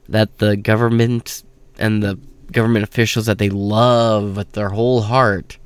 that 0.09 0.39
the 0.39 0.57
government 0.57 1.43
and 1.79 2.03
the 2.03 2.19
government 2.53 2.85
officials 2.85 3.27
that 3.27 3.39
they 3.39 3.49
love 3.49 4.37
with 4.37 4.53
their 4.53 4.71
whole 4.71 5.03
heart 5.03 5.59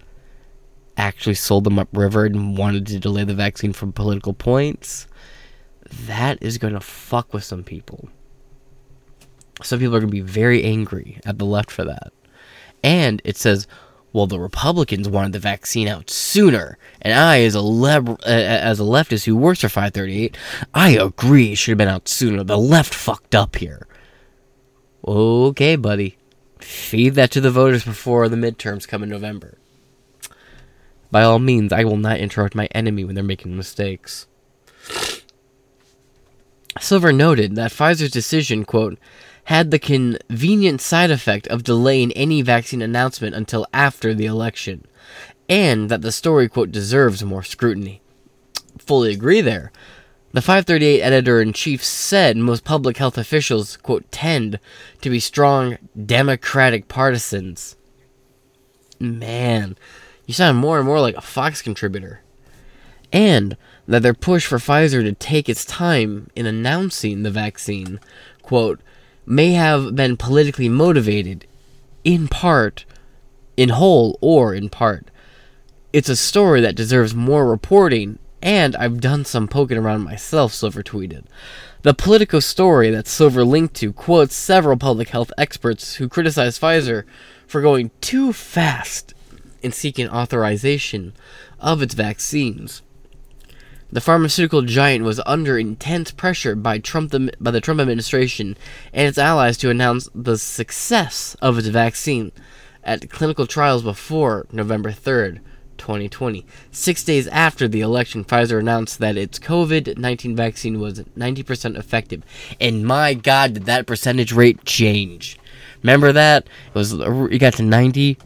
actually 0.96 1.34
sold 1.34 1.64
them 1.64 1.78
upriver 1.78 2.24
and 2.24 2.56
wanted 2.56 2.86
to 2.86 2.98
delay 2.98 3.24
the 3.24 3.34
vaccine 3.34 3.72
for 3.72 3.86
political 3.86 4.32
points. 4.32 5.06
That 6.06 6.38
is 6.42 6.58
going 6.58 6.74
to 6.74 6.80
fuck 6.80 7.32
with 7.32 7.44
some 7.44 7.64
people. 7.64 8.08
Some 9.62 9.78
people 9.78 9.96
are 9.96 10.00
going 10.00 10.10
to 10.10 10.16
be 10.16 10.20
very 10.20 10.62
angry 10.64 11.20
at 11.24 11.38
the 11.38 11.44
left 11.44 11.70
for 11.70 11.84
that. 11.84 12.12
And 12.82 13.20
it 13.24 13.36
says, 13.36 13.66
well, 14.12 14.26
the 14.26 14.40
Republicans 14.40 15.08
wanted 15.08 15.32
the 15.32 15.38
vaccine 15.38 15.86
out 15.86 16.10
sooner, 16.10 16.78
and 17.00 17.14
I, 17.14 17.42
as 17.42 17.54
a 17.54 17.58
leb- 17.58 18.20
uh, 18.22 18.26
as 18.26 18.80
a 18.80 18.84
leftist 18.84 19.24
who 19.24 19.36
works 19.36 19.60
for 19.60 19.68
538, 19.68 20.36
I 20.74 20.90
agree 20.90 21.52
it 21.52 21.56
should 21.56 21.72
have 21.72 21.78
been 21.78 21.88
out 21.88 22.08
sooner. 22.08 22.42
The 22.42 22.58
left 22.58 22.92
fucked 22.92 23.34
up 23.36 23.56
here. 23.56 23.86
Okay, 25.06 25.76
buddy, 25.76 26.16
feed 26.58 27.10
that 27.10 27.30
to 27.32 27.40
the 27.40 27.52
voters 27.52 27.84
before 27.84 28.28
the 28.28 28.36
midterms 28.36 28.88
come 28.88 29.02
in 29.02 29.08
November. 29.08 29.58
By 31.12 31.22
all 31.22 31.38
means, 31.38 31.72
I 31.72 31.84
will 31.84 31.96
not 31.96 32.18
interrupt 32.18 32.54
my 32.54 32.66
enemy 32.66 33.04
when 33.04 33.14
they're 33.14 33.24
making 33.24 33.56
mistakes. 33.56 34.26
Silver 36.80 37.12
noted 37.12 37.56
that 37.56 37.72
Pfizer's 37.72 38.12
decision, 38.12 38.64
quote, 38.64 38.98
had 39.50 39.72
the 39.72 39.80
convenient 39.80 40.80
side 40.80 41.10
effect 41.10 41.44
of 41.48 41.64
delaying 41.64 42.12
any 42.12 42.40
vaccine 42.40 42.80
announcement 42.80 43.34
until 43.34 43.66
after 43.74 44.14
the 44.14 44.24
election, 44.24 44.86
and 45.48 45.90
that 45.90 46.02
the 46.02 46.12
story, 46.12 46.48
quote, 46.48 46.70
deserves 46.70 47.24
more 47.24 47.42
scrutiny. 47.42 48.00
Fully 48.78 49.12
agree 49.12 49.40
there. 49.40 49.72
The 50.30 50.40
538 50.40 51.02
editor 51.02 51.42
in 51.42 51.52
chief 51.52 51.84
said 51.84 52.36
most 52.36 52.62
public 52.62 52.98
health 52.98 53.18
officials, 53.18 53.76
quote, 53.78 54.08
tend 54.12 54.60
to 55.00 55.10
be 55.10 55.18
strong 55.18 55.78
Democratic 56.00 56.86
partisans. 56.86 57.74
Man, 59.00 59.76
you 60.26 60.32
sound 60.32 60.58
more 60.58 60.78
and 60.78 60.86
more 60.86 61.00
like 61.00 61.16
a 61.16 61.20
Fox 61.20 61.60
contributor. 61.60 62.20
And 63.12 63.56
that 63.88 64.04
their 64.04 64.14
push 64.14 64.46
for 64.46 64.58
Pfizer 64.58 65.02
to 65.02 65.12
take 65.12 65.48
its 65.48 65.64
time 65.64 66.30
in 66.36 66.46
announcing 66.46 67.24
the 67.24 67.32
vaccine, 67.32 67.98
quote, 68.42 68.80
may 69.30 69.52
have 69.52 69.94
been 69.94 70.16
politically 70.16 70.68
motivated, 70.68 71.46
in 72.02 72.26
part, 72.26 72.84
in 73.56 73.68
whole, 73.68 74.18
or 74.20 74.52
in 74.52 74.68
part. 74.68 75.08
It's 75.92 76.08
a 76.08 76.16
story 76.16 76.60
that 76.62 76.74
deserves 76.74 77.14
more 77.14 77.48
reporting, 77.48 78.18
and 78.42 78.74
I've 78.74 79.00
done 79.00 79.24
some 79.24 79.46
poking 79.46 79.78
around 79.78 80.02
myself, 80.02 80.52
Silver 80.52 80.82
tweeted. 80.82 81.26
The 81.82 81.94
Politico 81.94 82.40
story 82.40 82.90
that 82.90 83.06
Silver 83.06 83.44
linked 83.44 83.74
to 83.76 83.92
quotes 83.92 84.34
several 84.34 84.76
public 84.76 85.10
health 85.10 85.32
experts 85.38 85.94
who 85.94 86.08
criticize 86.08 86.58
Pfizer 86.58 87.04
for 87.46 87.62
going 87.62 87.92
too 88.00 88.32
fast 88.32 89.14
in 89.62 89.70
seeking 89.70 90.08
authorization 90.08 91.12
of 91.60 91.82
its 91.82 91.94
vaccines. 91.94 92.82
The 93.92 94.00
pharmaceutical 94.00 94.62
giant 94.62 95.05
was 95.05 95.20
under 95.26 95.59
intense 95.59 96.12
pressure 96.12 96.55
by 96.55 96.79
Trump 96.79 97.11
the, 97.11 97.33
by 97.40 97.50
the 97.50 97.61
Trump 97.61 97.81
administration 97.81 98.57
and 98.92 99.09
its 99.09 99.18
allies 99.18 99.57
to 99.59 99.70
announce 99.70 100.09
the 100.14 100.38
success 100.38 101.37
of 101.42 101.59
its 101.59 101.66
vaccine 101.66 102.31
at 102.85 103.11
clinical 103.11 103.48
trials 103.48 103.83
before 103.83 104.46
November 104.53 104.92
3rd, 104.92 105.40
2020. 105.76 106.46
6 106.70 107.05
days 107.05 107.26
after 107.29 107.66
the 107.66 107.81
election, 107.81 108.24
Pfizer 108.24 108.61
announced 108.61 109.00
that 109.00 109.16
its 109.16 109.40
COVID-19 109.40 110.37
vaccine 110.37 110.79
was 110.79 111.00
90% 111.00 111.76
effective. 111.76 112.22
And 112.61 112.87
my 112.87 113.14
god, 113.14 113.55
did 113.55 113.64
that 113.64 113.87
percentage 113.87 114.33
rate 114.33 114.64
change. 114.64 115.37
Remember 115.83 116.12
that? 116.12 116.46
It 116.68 116.74
was 116.74 116.92
it 116.92 117.38
got 117.38 117.55
to 117.55 117.64
90 117.64 118.18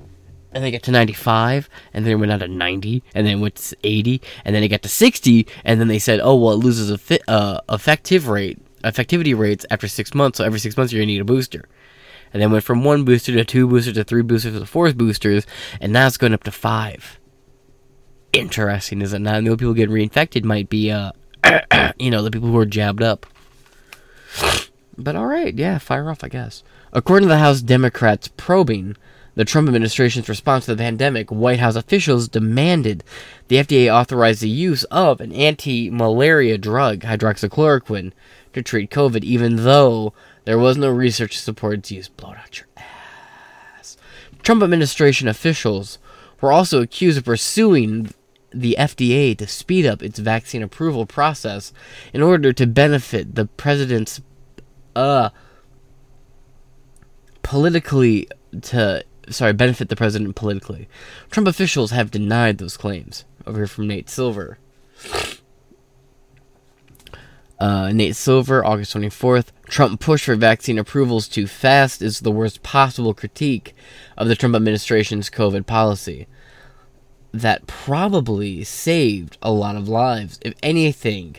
and 0.54 0.62
then 0.62 0.68
it 0.68 0.72
got 0.72 0.82
to 0.84 0.92
95, 0.92 1.68
and 1.92 2.04
then 2.04 2.12
it 2.12 2.16
went 2.16 2.30
down 2.30 2.38
to 2.38 2.48
90, 2.48 3.02
and 3.14 3.26
then 3.26 3.38
it 3.38 3.40
went 3.40 3.56
to 3.56 3.76
80, 3.82 4.22
and 4.44 4.54
then 4.54 4.62
it 4.62 4.68
got 4.68 4.82
to 4.82 4.88
60, 4.88 5.46
and 5.64 5.80
then 5.80 5.88
they 5.88 5.98
said, 5.98 6.20
oh, 6.22 6.36
well, 6.36 6.52
it 6.52 6.64
loses 6.64 6.90
a 6.90 6.98
fi- 6.98 7.20
uh, 7.26 7.60
effective 7.68 8.28
rate, 8.28 8.58
effectivity 8.84 9.36
rates 9.36 9.66
after 9.70 9.88
six 9.88 10.14
months, 10.14 10.38
so 10.38 10.44
every 10.44 10.60
six 10.60 10.76
months 10.76 10.92
you're 10.92 11.00
going 11.00 11.08
to 11.08 11.14
need 11.14 11.20
a 11.20 11.24
booster. 11.24 11.68
And 12.32 12.40
then 12.40 12.50
went 12.50 12.64
from 12.64 12.84
one 12.84 13.04
booster 13.04 13.32
to 13.32 13.44
two 13.44 13.68
boosters 13.68 13.94
to 13.94 14.04
three 14.04 14.22
boosters 14.22 14.58
to 14.58 14.66
four 14.66 14.92
boosters, 14.92 15.46
and 15.80 15.92
now 15.92 16.06
it's 16.06 16.16
going 16.16 16.34
up 16.34 16.44
to 16.44 16.52
five. 16.52 17.18
Interesting, 18.32 19.02
is 19.02 19.12
it 19.12 19.20
not? 19.20 19.36
And 19.36 19.46
the 19.46 19.56
people 19.56 19.74
getting 19.74 19.94
reinfected 19.94 20.44
might 20.44 20.68
be 20.68 20.90
uh, 20.90 21.12
you 21.98 22.10
know, 22.10 22.22
the 22.22 22.30
people 22.30 22.48
who 22.48 22.58
are 22.58 22.66
jabbed 22.66 23.02
up. 23.02 23.26
But 24.96 25.16
all 25.16 25.26
right, 25.26 25.54
yeah, 25.54 25.78
fire 25.78 26.10
off, 26.10 26.24
I 26.24 26.28
guess. 26.28 26.62
According 26.92 27.28
to 27.28 27.34
the 27.34 27.38
House 27.38 27.60
Democrats 27.60 28.28
probing 28.36 28.96
the 29.34 29.44
Trump 29.44 29.68
administration's 29.68 30.28
response 30.28 30.66
to 30.66 30.74
the 30.74 30.82
pandemic, 30.82 31.30
White 31.30 31.58
House 31.58 31.76
officials 31.76 32.28
demanded 32.28 33.02
the 33.48 33.56
FDA 33.56 33.92
authorize 33.92 34.40
the 34.40 34.48
use 34.48 34.84
of 34.84 35.20
an 35.20 35.32
anti 35.32 35.90
malaria 35.90 36.56
drug, 36.56 37.00
hydroxychloroquine, 37.00 38.12
to 38.52 38.62
treat 38.62 38.90
COVID, 38.90 39.24
even 39.24 39.56
though 39.56 40.12
there 40.44 40.58
was 40.58 40.76
no 40.76 40.88
research 40.88 41.32
to 41.32 41.42
support 41.42 41.80
its 41.80 41.90
use. 41.90 42.08
Blow 42.08 42.32
it 42.32 42.38
out 42.38 42.58
your 42.58 42.68
ass. 42.76 43.96
Trump 44.42 44.62
administration 44.62 45.26
officials 45.26 45.98
were 46.40 46.52
also 46.52 46.80
accused 46.80 47.18
of 47.18 47.24
pursuing 47.24 48.12
the 48.52 48.76
FDA 48.78 49.36
to 49.36 49.46
speed 49.48 49.84
up 49.84 50.02
its 50.02 50.20
vaccine 50.20 50.62
approval 50.62 51.06
process 51.06 51.72
in 52.12 52.22
order 52.22 52.52
to 52.52 52.66
benefit 52.66 53.34
the 53.34 53.46
president's 53.46 54.20
uh 54.94 55.30
politically 57.42 58.28
to 58.62 59.04
sorry 59.30 59.52
benefit 59.52 59.88
the 59.88 59.96
president 59.96 60.36
politically. 60.36 60.88
Trump 61.30 61.48
officials 61.48 61.90
have 61.90 62.10
denied 62.10 62.58
those 62.58 62.76
claims. 62.76 63.24
Over 63.46 63.60
here 63.60 63.66
from 63.66 63.86
Nate 63.86 64.08
Silver. 64.08 64.58
Uh, 67.58 67.90
Nate 67.92 68.16
Silver, 68.16 68.64
August 68.64 68.94
24th. 68.94 69.46
Trump 69.68 70.00
push 70.00 70.24
for 70.24 70.34
vaccine 70.34 70.78
approvals 70.78 71.28
too 71.28 71.46
fast 71.46 72.02
is 72.02 72.20
the 72.20 72.30
worst 72.30 72.62
possible 72.62 73.14
critique 73.14 73.74
of 74.16 74.28
the 74.28 74.36
Trump 74.36 74.54
administration's 74.54 75.30
COVID 75.30 75.66
policy. 75.66 76.26
That 77.32 77.66
probably 77.66 78.64
saved 78.64 79.38
a 79.40 79.52
lot 79.52 79.76
of 79.76 79.88
lives. 79.88 80.38
If 80.42 80.54
anything, 80.62 81.36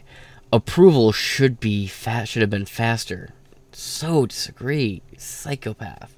approval 0.52 1.12
should 1.12 1.60
be 1.60 1.88
fast, 1.88 2.32
should 2.32 2.41
have 2.41 2.50
been 2.50 2.65
faster. 2.65 3.30
So 3.71 4.26
disagree, 4.26 5.02
psychopath. 5.17 6.14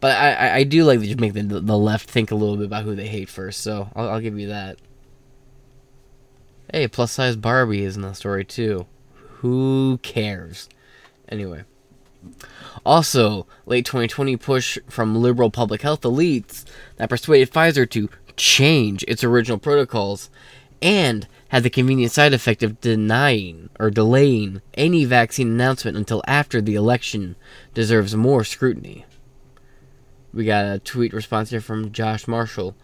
But 0.00 0.16
I, 0.16 0.56
I, 0.56 0.64
do 0.64 0.84
like 0.84 1.00
you 1.00 1.16
make 1.16 1.32
the, 1.32 1.42
the 1.42 1.78
left 1.78 2.10
think 2.10 2.30
a 2.30 2.34
little 2.34 2.56
bit 2.56 2.66
about 2.66 2.84
who 2.84 2.94
they 2.94 3.08
hate 3.08 3.30
first, 3.30 3.62
so 3.62 3.88
I'll, 3.96 4.10
I'll 4.10 4.20
give 4.20 4.38
you 4.38 4.48
that. 4.48 4.78
Hey, 6.70 6.86
plus 6.86 7.12
size 7.12 7.36
Barbie 7.36 7.82
is 7.82 7.96
in 7.96 8.02
the 8.02 8.12
story 8.12 8.44
too. 8.44 8.86
Who 9.38 9.98
cares? 10.02 10.68
Anyway. 11.28 11.64
Also, 12.84 13.46
late 13.64 13.86
2020 13.86 14.36
push 14.36 14.78
from 14.88 15.16
liberal 15.16 15.50
public 15.50 15.82
health 15.82 16.02
elites 16.02 16.64
that 16.96 17.08
persuaded 17.08 17.50
Pfizer 17.50 17.88
to 17.90 18.08
change 18.36 19.02
its 19.04 19.24
original 19.24 19.58
protocols 19.58 20.28
and 20.82 21.26
had 21.48 21.62
the 21.62 21.70
convenient 21.70 22.12
side 22.12 22.34
effect 22.34 22.62
of 22.62 22.80
denying 22.80 23.70
or 23.78 23.90
delaying 23.90 24.60
any 24.74 25.04
vaccine 25.04 25.48
announcement 25.48 25.96
until 25.96 26.22
after 26.26 26.60
the 26.60 26.74
election 26.74 27.36
deserves 27.74 28.14
more 28.14 28.44
scrutiny. 28.44 29.04
We 30.32 30.44
got 30.44 30.64
a 30.66 30.78
tweet 30.78 31.12
response 31.12 31.50
here 31.50 31.60
from 31.60 31.92
Josh 31.92 32.28
Marshall. 32.28 32.74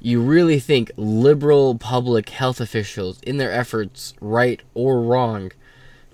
You 0.00 0.20
really 0.20 0.58
think 0.58 0.90
liberal 0.96 1.76
public 1.76 2.30
health 2.30 2.60
officials, 2.60 3.20
in 3.22 3.36
their 3.36 3.52
efforts, 3.52 4.14
right 4.20 4.60
or 4.74 5.00
wrong, 5.00 5.52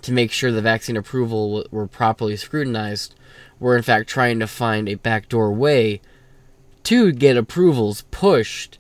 to 0.03 0.13
make 0.13 0.31
sure 0.31 0.53
the 0.53 0.63
vaccine 0.63 0.97
approval 0.97 1.67
were 1.71 1.87
properly 1.87 2.37
scrutinized, 2.37 3.15
were 3.59 3.77
in 3.77 3.83
fact 3.83 4.09
trying 4.09 4.39
to 4.41 4.47
find 4.47 4.89
a 4.89 4.95
backdoor 4.95 5.53
way 5.53 6.01
to 6.85 7.13
get 7.13 7.37
approvals 7.37 8.03
pushed 8.11 8.79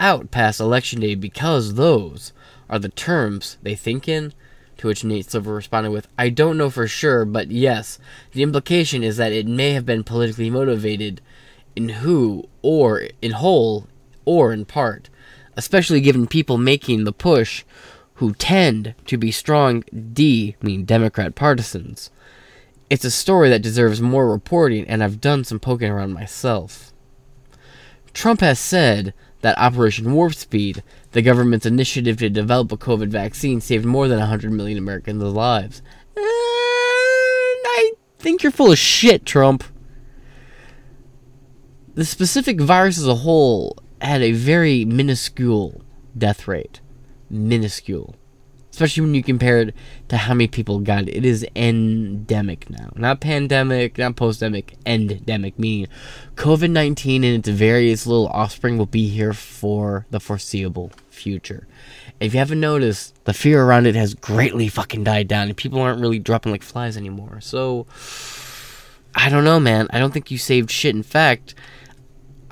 out 0.00 0.30
past 0.30 0.60
election 0.60 1.00
day 1.00 1.14
because 1.14 1.74
those 1.74 2.32
are 2.68 2.78
the 2.78 2.88
terms 2.88 3.58
they 3.62 3.74
think 3.74 4.08
in? 4.08 4.32
To 4.78 4.88
which 4.88 5.04
Nate 5.04 5.30
Silver 5.30 5.54
responded 5.54 5.90
with, 5.90 6.08
I 6.18 6.28
don't 6.28 6.58
know 6.58 6.70
for 6.70 6.88
sure, 6.88 7.24
but 7.24 7.50
yes, 7.50 7.98
the 8.32 8.42
implication 8.42 9.02
is 9.02 9.16
that 9.16 9.32
it 9.32 9.46
may 9.46 9.70
have 9.70 9.86
been 9.86 10.04
politically 10.04 10.50
motivated 10.50 11.20
in 11.76 11.88
who, 11.88 12.48
or 12.62 13.08
in 13.22 13.32
whole, 13.32 13.86
or 14.24 14.52
in 14.52 14.64
part, 14.64 15.08
especially 15.56 16.00
given 16.00 16.26
people 16.26 16.58
making 16.58 17.04
the 17.04 17.12
push 17.12 17.64
who 18.14 18.32
tend 18.34 18.94
to 19.06 19.16
be 19.16 19.30
strong 19.30 19.82
D, 20.12 20.56
mean 20.62 20.84
Democrat 20.84 21.34
partisans. 21.34 22.10
It's 22.90 23.04
a 23.04 23.10
story 23.10 23.48
that 23.48 23.62
deserves 23.62 24.00
more 24.00 24.30
reporting, 24.30 24.86
and 24.86 25.02
I've 25.02 25.20
done 25.20 25.44
some 25.44 25.58
poking 25.58 25.90
around 25.90 26.12
myself. 26.12 26.92
Trump 28.12 28.40
has 28.40 28.58
said 28.58 29.14
that 29.40 29.58
Operation 29.58 30.12
Warp 30.12 30.34
Speed, 30.34 30.82
the 31.14 31.22
government's 31.22 31.64
initiative 31.64 32.16
to 32.16 32.28
develop 32.28 32.72
a 32.72 32.76
COVID 32.76 33.06
vaccine, 33.06 33.60
saved 33.60 33.84
more 33.84 34.08
than 34.08 34.18
100 34.18 34.50
million 34.50 34.76
Americans' 34.76 35.22
lives. 35.22 35.80
And 36.16 36.24
I 36.26 37.92
think 38.18 38.42
you're 38.42 38.50
full 38.50 38.72
of 38.72 38.78
shit, 38.78 39.24
Trump. 39.24 39.62
The 41.94 42.04
specific 42.04 42.60
virus 42.60 42.98
as 42.98 43.06
a 43.06 43.14
whole 43.14 43.78
had 44.00 44.22
a 44.22 44.32
very 44.32 44.84
minuscule 44.84 45.82
death 46.18 46.48
rate 46.48 46.80
minuscule. 47.30 48.16
Especially 48.74 49.02
when 49.02 49.14
you 49.14 49.22
compare 49.22 49.58
it 49.60 49.74
to 50.08 50.16
how 50.16 50.34
many 50.34 50.48
people 50.48 50.80
got 50.80 51.06
it. 51.06 51.14
It 51.14 51.24
is 51.24 51.46
endemic 51.54 52.68
now. 52.68 52.90
Not 52.96 53.20
pandemic, 53.20 53.98
not 53.98 54.16
postdemic, 54.16 54.74
endemic, 54.84 55.56
meaning 55.60 55.86
COVID 56.34 56.72
19 56.72 57.22
and 57.22 57.38
its 57.38 57.48
various 57.48 58.04
little 58.04 58.26
offspring 58.26 58.76
will 58.76 58.86
be 58.86 59.08
here 59.08 59.32
for 59.32 60.06
the 60.10 60.18
foreseeable 60.18 60.90
future. 61.08 61.68
If 62.18 62.34
you 62.34 62.40
haven't 62.40 62.58
noticed, 62.58 63.14
the 63.26 63.32
fear 63.32 63.62
around 63.62 63.86
it 63.86 63.94
has 63.94 64.12
greatly 64.12 64.66
fucking 64.66 65.04
died 65.04 65.28
down, 65.28 65.46
and 65.46 65.56
people 65.56 65.80
aren't 65.80 66.00
really 66.00 66.18
dropping 66.18 66.50
like 66.50 66.64
flies 66.64 66.96
anymore. 66.96 67.40
So, 67.40 67.86
I 69.14 69.28
don't 69.28 69.44
know, 69.44 69.60
man. 69.60 69.86
I 69.90 70.00
don't 70.00 70.12
think 70.12 70.32
you 70.32 70.38
saved 70.38 70.72
shit. 70.72 70.96
In 70.96 71.04
fact, 71.04 71.54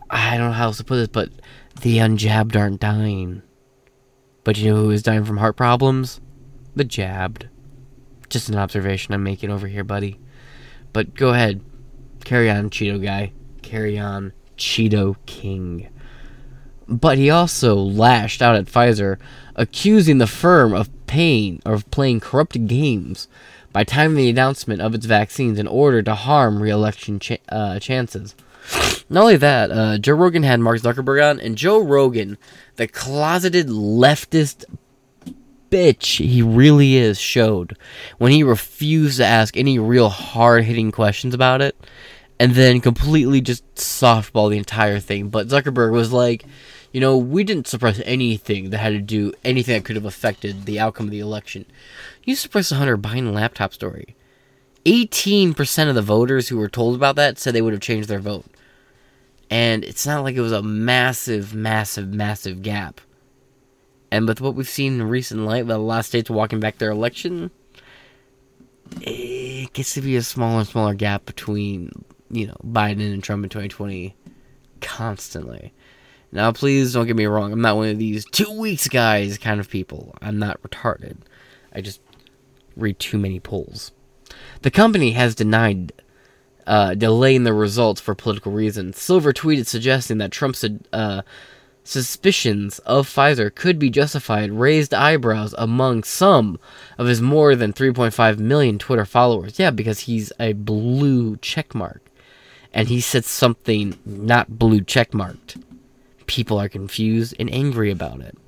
I 0.09 0.39
don't 0.39 0.51
know 0.51 0.55
how 0.55 0.67
else 0.67 0.77
to 0.77 0.85
put 0.85 0.99
this, 0.99 1.09
but 1.09 1.31
the 1.81 1.99
unjabbed 1.99 2.55
aren't 2.55 2.79
dying. 2.79 3.43
But 4.45 4.59
you 4.59 4.73
know 4.73 4.83
who 4.83 4.91
is 4.91 5.03
dying 5.03 5.25
from 5.25 5.39
heart 5.39 5.57
problems? 5.57 6.21
The 6.75 6.85
jabbed. 6.85 7.49
Just 8.29 8.49
an 8.49 8.57
observation 8.57 9.15
I'm 9.15 9.23
making 9.23 9.51
over 9.51 9.69
here, 9.69 9.85
buddy. 9.85 10.19
But 10.93 11.15
go 11.15 11.31
ahead. 11.31 11.61
Carry 12.25 12.51
on, 12.51 12.71
Cheeto 12.71 13.03
guy. 13.03 13.33
Carry 13.63 13.99
on, 13.99 14.33
Cheeto 14.57 15.17
King. 15.27 15.89
But 16.89 17.19
he 17.19 17.31
also 17.31 17.75
lashed 17.77 18.43
out 18.43 18.57
at 18.57 18.67
Pfizer, 18.67 19.19
accusing 19.55 20.19
the 20.19 20.27
firm 20.27 20.73
of 20.73 20.91
paying 21.07 21.61
of 21.65 21.91
playing 21.91 22.21
corrupt 22.21 22.67
games 22.67 23.29
by 23.73 23.85
timing 23.85 24.17
the 24.17 24.31
announcement 24.31 24.81
of 24.81 24.95
its 24.95 25.07
vaccines 25.07 25.59
in 25.59 25.67
order 25.67 26.03
to 26.03 26.15
harm 26.15 26.63
re-election 26.63 27.21
uh, 27.49 27.79
chances. 27.79 28.35
Not 29.09 29.23
only 29.23 29.37
that, 29.37 29.71
uh, 29.71 29.99
Joe 29.99 30.15
Rogan 30.15 30.43
had 30.43 30.61
Mark 30.61 30.81
Zuckerberg 30.81 31.31
on, 31.31 31.41
and 31.41 31.57
Joe 31.57 31.83
Rogan, 31.83 32.39
the 32.77 32.87
closeted 32.87 33.69
leftist 33.69 34.65
bitch 35.71 36.19
he 36.19 36.43
really 36.43 36.97
is, 36.97 37.19
showed 37.19 37.77
when 38.19 38.33
he 38.33 38.43
refused 38.43 39.17
to 39.17 39.27
ask 39.27 39.57
any 39.57 39.79
real 39.79 40.09
hard 40.09 40.65
hitting 40.65 40.93
questions 40.93 41.35
about 41.35 41.63
it, 41.63 41.77
and 42.39 42.53
then 42.53 42.81
completely 42.81 43.41
just 43.41 43.65
softball 43.75 44.51
the 44.51 44.59
entire 44.59 44.99
thing. 44.99 45.29
But 45.29 45.49
Zuckerberg 45.49 45.93
was 45.93 46.13
like, 46.13 46.45
you 46.93 47.01
know, 47.01 47.17
we 47.17 47.43
didn't 47.43 47.67
suppress 47.67 48.01
anything 48.05 48.71
that 48.71 48.79
had 48.79 48.91
to 48.91 49.01
do 49.01 49.33
anything 49.45 49.75
that 49.75 49.85
could 49.85 49.97
have 49.97 50.05
affected 50.05 50.67
the 50.67 50.79
outcome 50.79 51.07
of 51.07 51.13
the 51.13 51.21
election. 51.21 51.65
You 52.25 52.37
suppressed 52.37 52.71
the 52.71 52.77
Hunter 52.77 52.99
Biden 52.99 53.33
laptop 53.33 53.73
story. 53.73 54.15
18% 54.85 55.89
of 55.89 55.95
the 55.95 56.03
voters 56.03 56.49
who 56.49 56.57
were 56.57 56.69
told 56.69 56.97
about 56.97 57.17
that 57.17 57.39
said 57.39 57.55
they 57.55 57.63
would 57.63 57.73
have 57.73 57.83
changed 57.83 58.09
their 58.09 58.19
vote. 58.19 58.47
And 59.51 59.85
it's 59.85 60.07
not 60.07 60.25
like 60.25 60.35
it 60.35 60.41
was 60.41 60.53
a 60.53 60.63
massive, 60.63 61.55
massive, 61.55 62.09
massive 62.09 62.63
gap. 62.63 63.01
And 64.11 64.27
with 64.27 64.41
what 64.41 64.55
we've 64.55 64.69
seen 64.69 64.95
in 64.95 65.09
recent 65.09 65.43
light, 65.43 65.67
with 65.67 65.77
a 65.77 65.79
lot 65.79 66.01
of 66.01 66.07
states 66.07 66.31
walking 66.31 66.61
back 66.61 66.79
their 66.79 66.91
election, 66.91 67.51
it 69.01 69.73
gets 69.73 69.95
to 69.95 70.01
be 70.01 70.17
a 70.17 70.23
smaller 70.23 70.61
and 70.61 70.69
smaller 70.69 70.95
gap 70.95 71.25
between, 71.27 72.05
you 72.31 72.47
know, 72.47 72.57
Biden 72.65 73.13
and 73.13 73.23
Trump 73.23 73.45
in 73.45 73.51
2020 73.51 74.15
constantly. 74.81 75.73
Now, 76.31 76.51
please 76.53 76.95
don't 76.95 77.07
get 77.07 77.17
me 77.17 77.27
wrong. 77.27 77.53
I'm 77.53 77.61
not 77.61 77.77
one 77.77 77.89
of 77.89 77.99
these 77.99 78.25
two 78.25 78.51
weeks 78.59 78.89
guys 78.89 79.39
kind 79.39 79.61
of 79.61 79.69
people. 79.69 80.15
I'm 80.21 80.39
not 80.39 80.63
retarded. 80.63 81.19
I 81.75 81.83
just 81.83 82.01
read 82.77 82.99
too 82.99 83.19
many 83.19 83.39
polls. 83.39 83.93
The 84.63 84.71
company 84.71 85.13
has 85.13 85.35
denied 85.35 85.93
uh, 86.67 86.95
delaying 86.95 87.45
the 87.45 87.53
results 87.53 88.01
for 88.01 88.15
political 88.15 88.53
reasons. 88.53 89.01
Silver 89.01 89.33
tweeted 89.33 89.67
suggesting 89.67 90.19
that 90.19 90.31
Trump's 90.31 90.65
uh, 90.93 91.23
suspicions 91.85 92.79
of 92.81 93.09
Pfizer 93.09 93.53
could 93.55 93.79
be 93.79 93.91
justified, 93.91 94.53
raised 94.53 94.95
eyebrows 94.95 95.55
among 95.59 96.05
some 96.05 96.59
of 96.99 97.07
his 97.07 97.21
more 97.21 97.57
than 97.57 97.73
3.5 97.73 98.39
million 98.39 98.79
Twitter 98.79 99.05
followers. 99.05 99.59
Yeah, 99.59 99.71
because 99.71 100.01
he's 100.01 100.33
a 100.39 100.53
blue 100.53 101.37
checkmark. 101.37 102.01
And 102.73 102.89
he 102.89 103.01
said 103.01 103.25
something 103.25 103.99
not 104.07 104.59
blue 104.59 104.81
checkmarked. 104.81 105.63
People 106.27 106.59
are 106.59 106.69
confused 106.69 107.35
and 107.39 107.53
angry 107.53 107.91
about 107.91 108.21
it. 108.21 108.39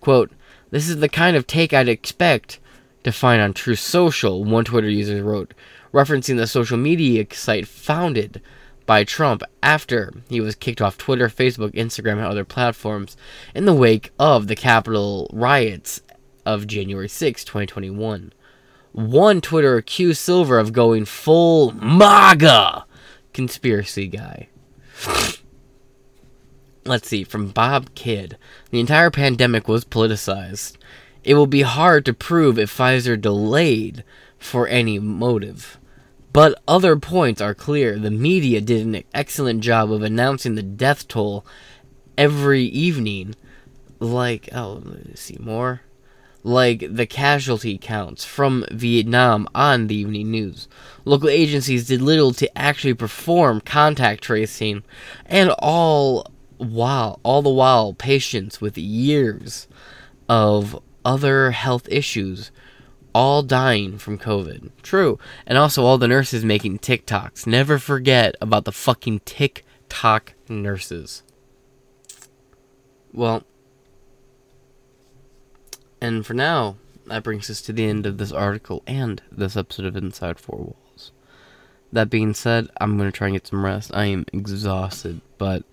Quote, 0.00 0.32
This 0.70 0.88
is 0.88 0.96
the 0.96 1.08
kind 1.08 1.36
of 1.36 1.46
take 1.46 1.72
I'd 1.72 1.88
expect 1.88 2.58
to 3.04 3.12
find 3.12 3.42
on 3.42 3.52
Truth 3.52 3.80
Social, 3.80 4.44
one 4.44 4.64
Twitter 4.64 4.88
user 4.88 5.22
wrote, 5.22 5.54
referencing 5.92 6.36
the 6.36 6.46
social 6.46 6.78
media 6.78 7.26
site 7.32 7.66
founded 7.66 8.40
by 8.86 9.04
Trump 9.04 9.42
after 9.62 10.12
he 10.28 10.40
was 10.40 10.54
kicked 10.54 10.80
off 10.80 10.98
Twitter, 10.98 11.28
Facebook, 11.28 11.72
Instagram, 11.72 12.12
and 12.12 12.26
other 12.26 12.44
platforms 12.44 13.16
in 13.54 13.64
the 13.64 13.74
wake 13.74 14.10
of 14.18 14.48
the 14.48 14.56
Capitol 14.56 15.28
riots 15.32 16.02
of 16.44 16.66
January 16.66 17.08
6, 17.08 17.44
2021. 17.44 18.32
One 18.92 19.40
Twitter 19.40 19.76
accused 19.76 20.20
Silver 20.20 20.58
of 20.58 20.72
going 20.72 21.04
full 21.04 21.72
MAGA 21.72 22.84
conspiracy 23.32 24.06
guy. 24.06 24.48
Let's 26.84 27.08
see, 27.08 27.24
from 27.24 27.48
Bob 27.48 27.94
Kidd. 27.94 28.36
The 28.70 28.80
entire 28.80 29.10
pandemic 29.10 29.68
was 29.68 29.84
politicized. 29.84 30.76
It 31.24 31.34
will 31.34 31.46
be 31.46 31.62
hard 31.62 32.04
to 32.06 32.14
prove 32.14 32.58
if 32.58 32.76
Pfizer 32.76 33.20
delayed 33.20 34.04
for 34.38 34.66
any 34.66 34.98
motive. 34.98 35.78
But 36.32 36.60
other 36.66 36.96
points 36.96 37.40
are 37.40 37.54
clear. 37.54 37.98
The 37.98 38.10
media 38.10 38.60
did 38.60 38.86
an 38.86 39.04
excellent 39.14 39.60
job 39.60 39.92
of 39.92 40.02
announcing 40.02 40.54
the 40.54 40.62
death 40.62 41.06
toll 41.06 41.44
every 42.16 42.64
evening. 42.64 43.34
Like, 44.00 44.48
oh, 44.52 44.82
let 44.84 45.06
me 45.06 45.14
see 45.14 45.36
more. 45.38 45.82
Like 46.42 46.84
the 46.90 47.06
casualty 47.06 47.78
counts 47.78 48.24
from 48.24 48.64
Vietnam 48.72 49.46
on 49.54 49.86
the 49.86 49.94
evening 49.94 50.30
news. 50.30 50.66
Local 51.04 51.28
agencies 51.28 51.86
did 51.86 52.02
little 52.02 52.32
to 52.32 52.58
actually 52.58 52.94
perform 52.94 53.60
contact 53.60 54.24
tracing, 54.24 54.82
and 55.26 55.50
all 55.60 56.26
while, 56.56 57.20
all 57.22 57.42
the 57.42 57.50
while, 57.50 57.92
patients 57.92 58.60
with 58.60 58.76
years 58.76 59.68
of 60.28 60.82
other 61.04 61.50
health 61.52 61.88
issues 61.90 62.50
all 63.14 63.42
dying 63.42 63.98
from 63.98 64.18
COVID. 64.18 64.70
True. 64.82 65.18
And 65.46 65.58
also 65.58 65.84
all 65.84 65.98
the 65.98 66.08
nurses 66.08 66.44
making 66.44 66.78
TikToks. 66.78 67.46
Never 67.46 67.78
forget 67.78 68.34
about 68.40 68.64
the 68.64 68.72
fucking 68.72 69.20
TikTok 69.20 70.34
nurses. 70.48 71.22
Well, 73.12 73.44
and 76.00 76.24
for 76.24 76.34
now, 76.34 76.76
that 77.06 77.22
brings 77.22 77.50
us 77.50 77.60
to 77.62 77.72
the 77.72 77.84
end 77.84 78.06
of 78.06 78.18
this 78.18 78.32
article 78.32 78.82
and 78.86 79.22
this 79.30 79.56
episode 79.56 79.86
of 79.86 79.96
Inside 79.96 80.38
Four 80.38 80.58
Walls. 80.58 81.12
That 81.92 82.08
being 82.08 82.32
said, 82.32 82.68
I'm 82.80 82.96
going 82.96 83.10
to 83.10 83.16
try 83.16 83.28
and 83.28 83.34
get 83.34 83.46
some 83.46 83.64
rest. 83.64 83.90
I 83.92 84.06
am 84.06 84.24
exhausted, 84.32 85.20
but 85.36 85.64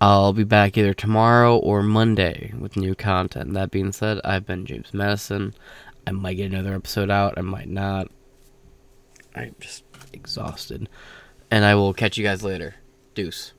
I'll 0.00 0.32
be 0.32 0.44
back 0.44 0.76
either 0.76 0.92
tomorrow 0.92 1.56
or 1.56 1.82
Monday 1.82 2.52
with 2.58 2.76
new 2.76 2.94
content. 2.94 3.54
That 3.54 3.70
being 3.70 3.92
said, 3.92 4.20
I've 4.24 4.44
been 4.44 4.66
James 4.66 4.92
Madison. 4.92 5.54
I 6.06 6.10
might 6.10 6.34
get 6.34 6.52
another 6.52 6.74
episode 6.74 7.10
out, 7.10 7.38
I 7.38 7.40
might 7.40 7.68
not. 7.68 8.10
I'm 9.34 9.54
just 9.60 9.84
exhausted. 10.12 10.88
And 11.50 11.64
I 11.64 11.74
will 11.74 11.94
catch 11.94 12.18
you 12.18 12.24
guys 12.24 12.42
later. 12.42 12.74
Deuce. 13.14 13.52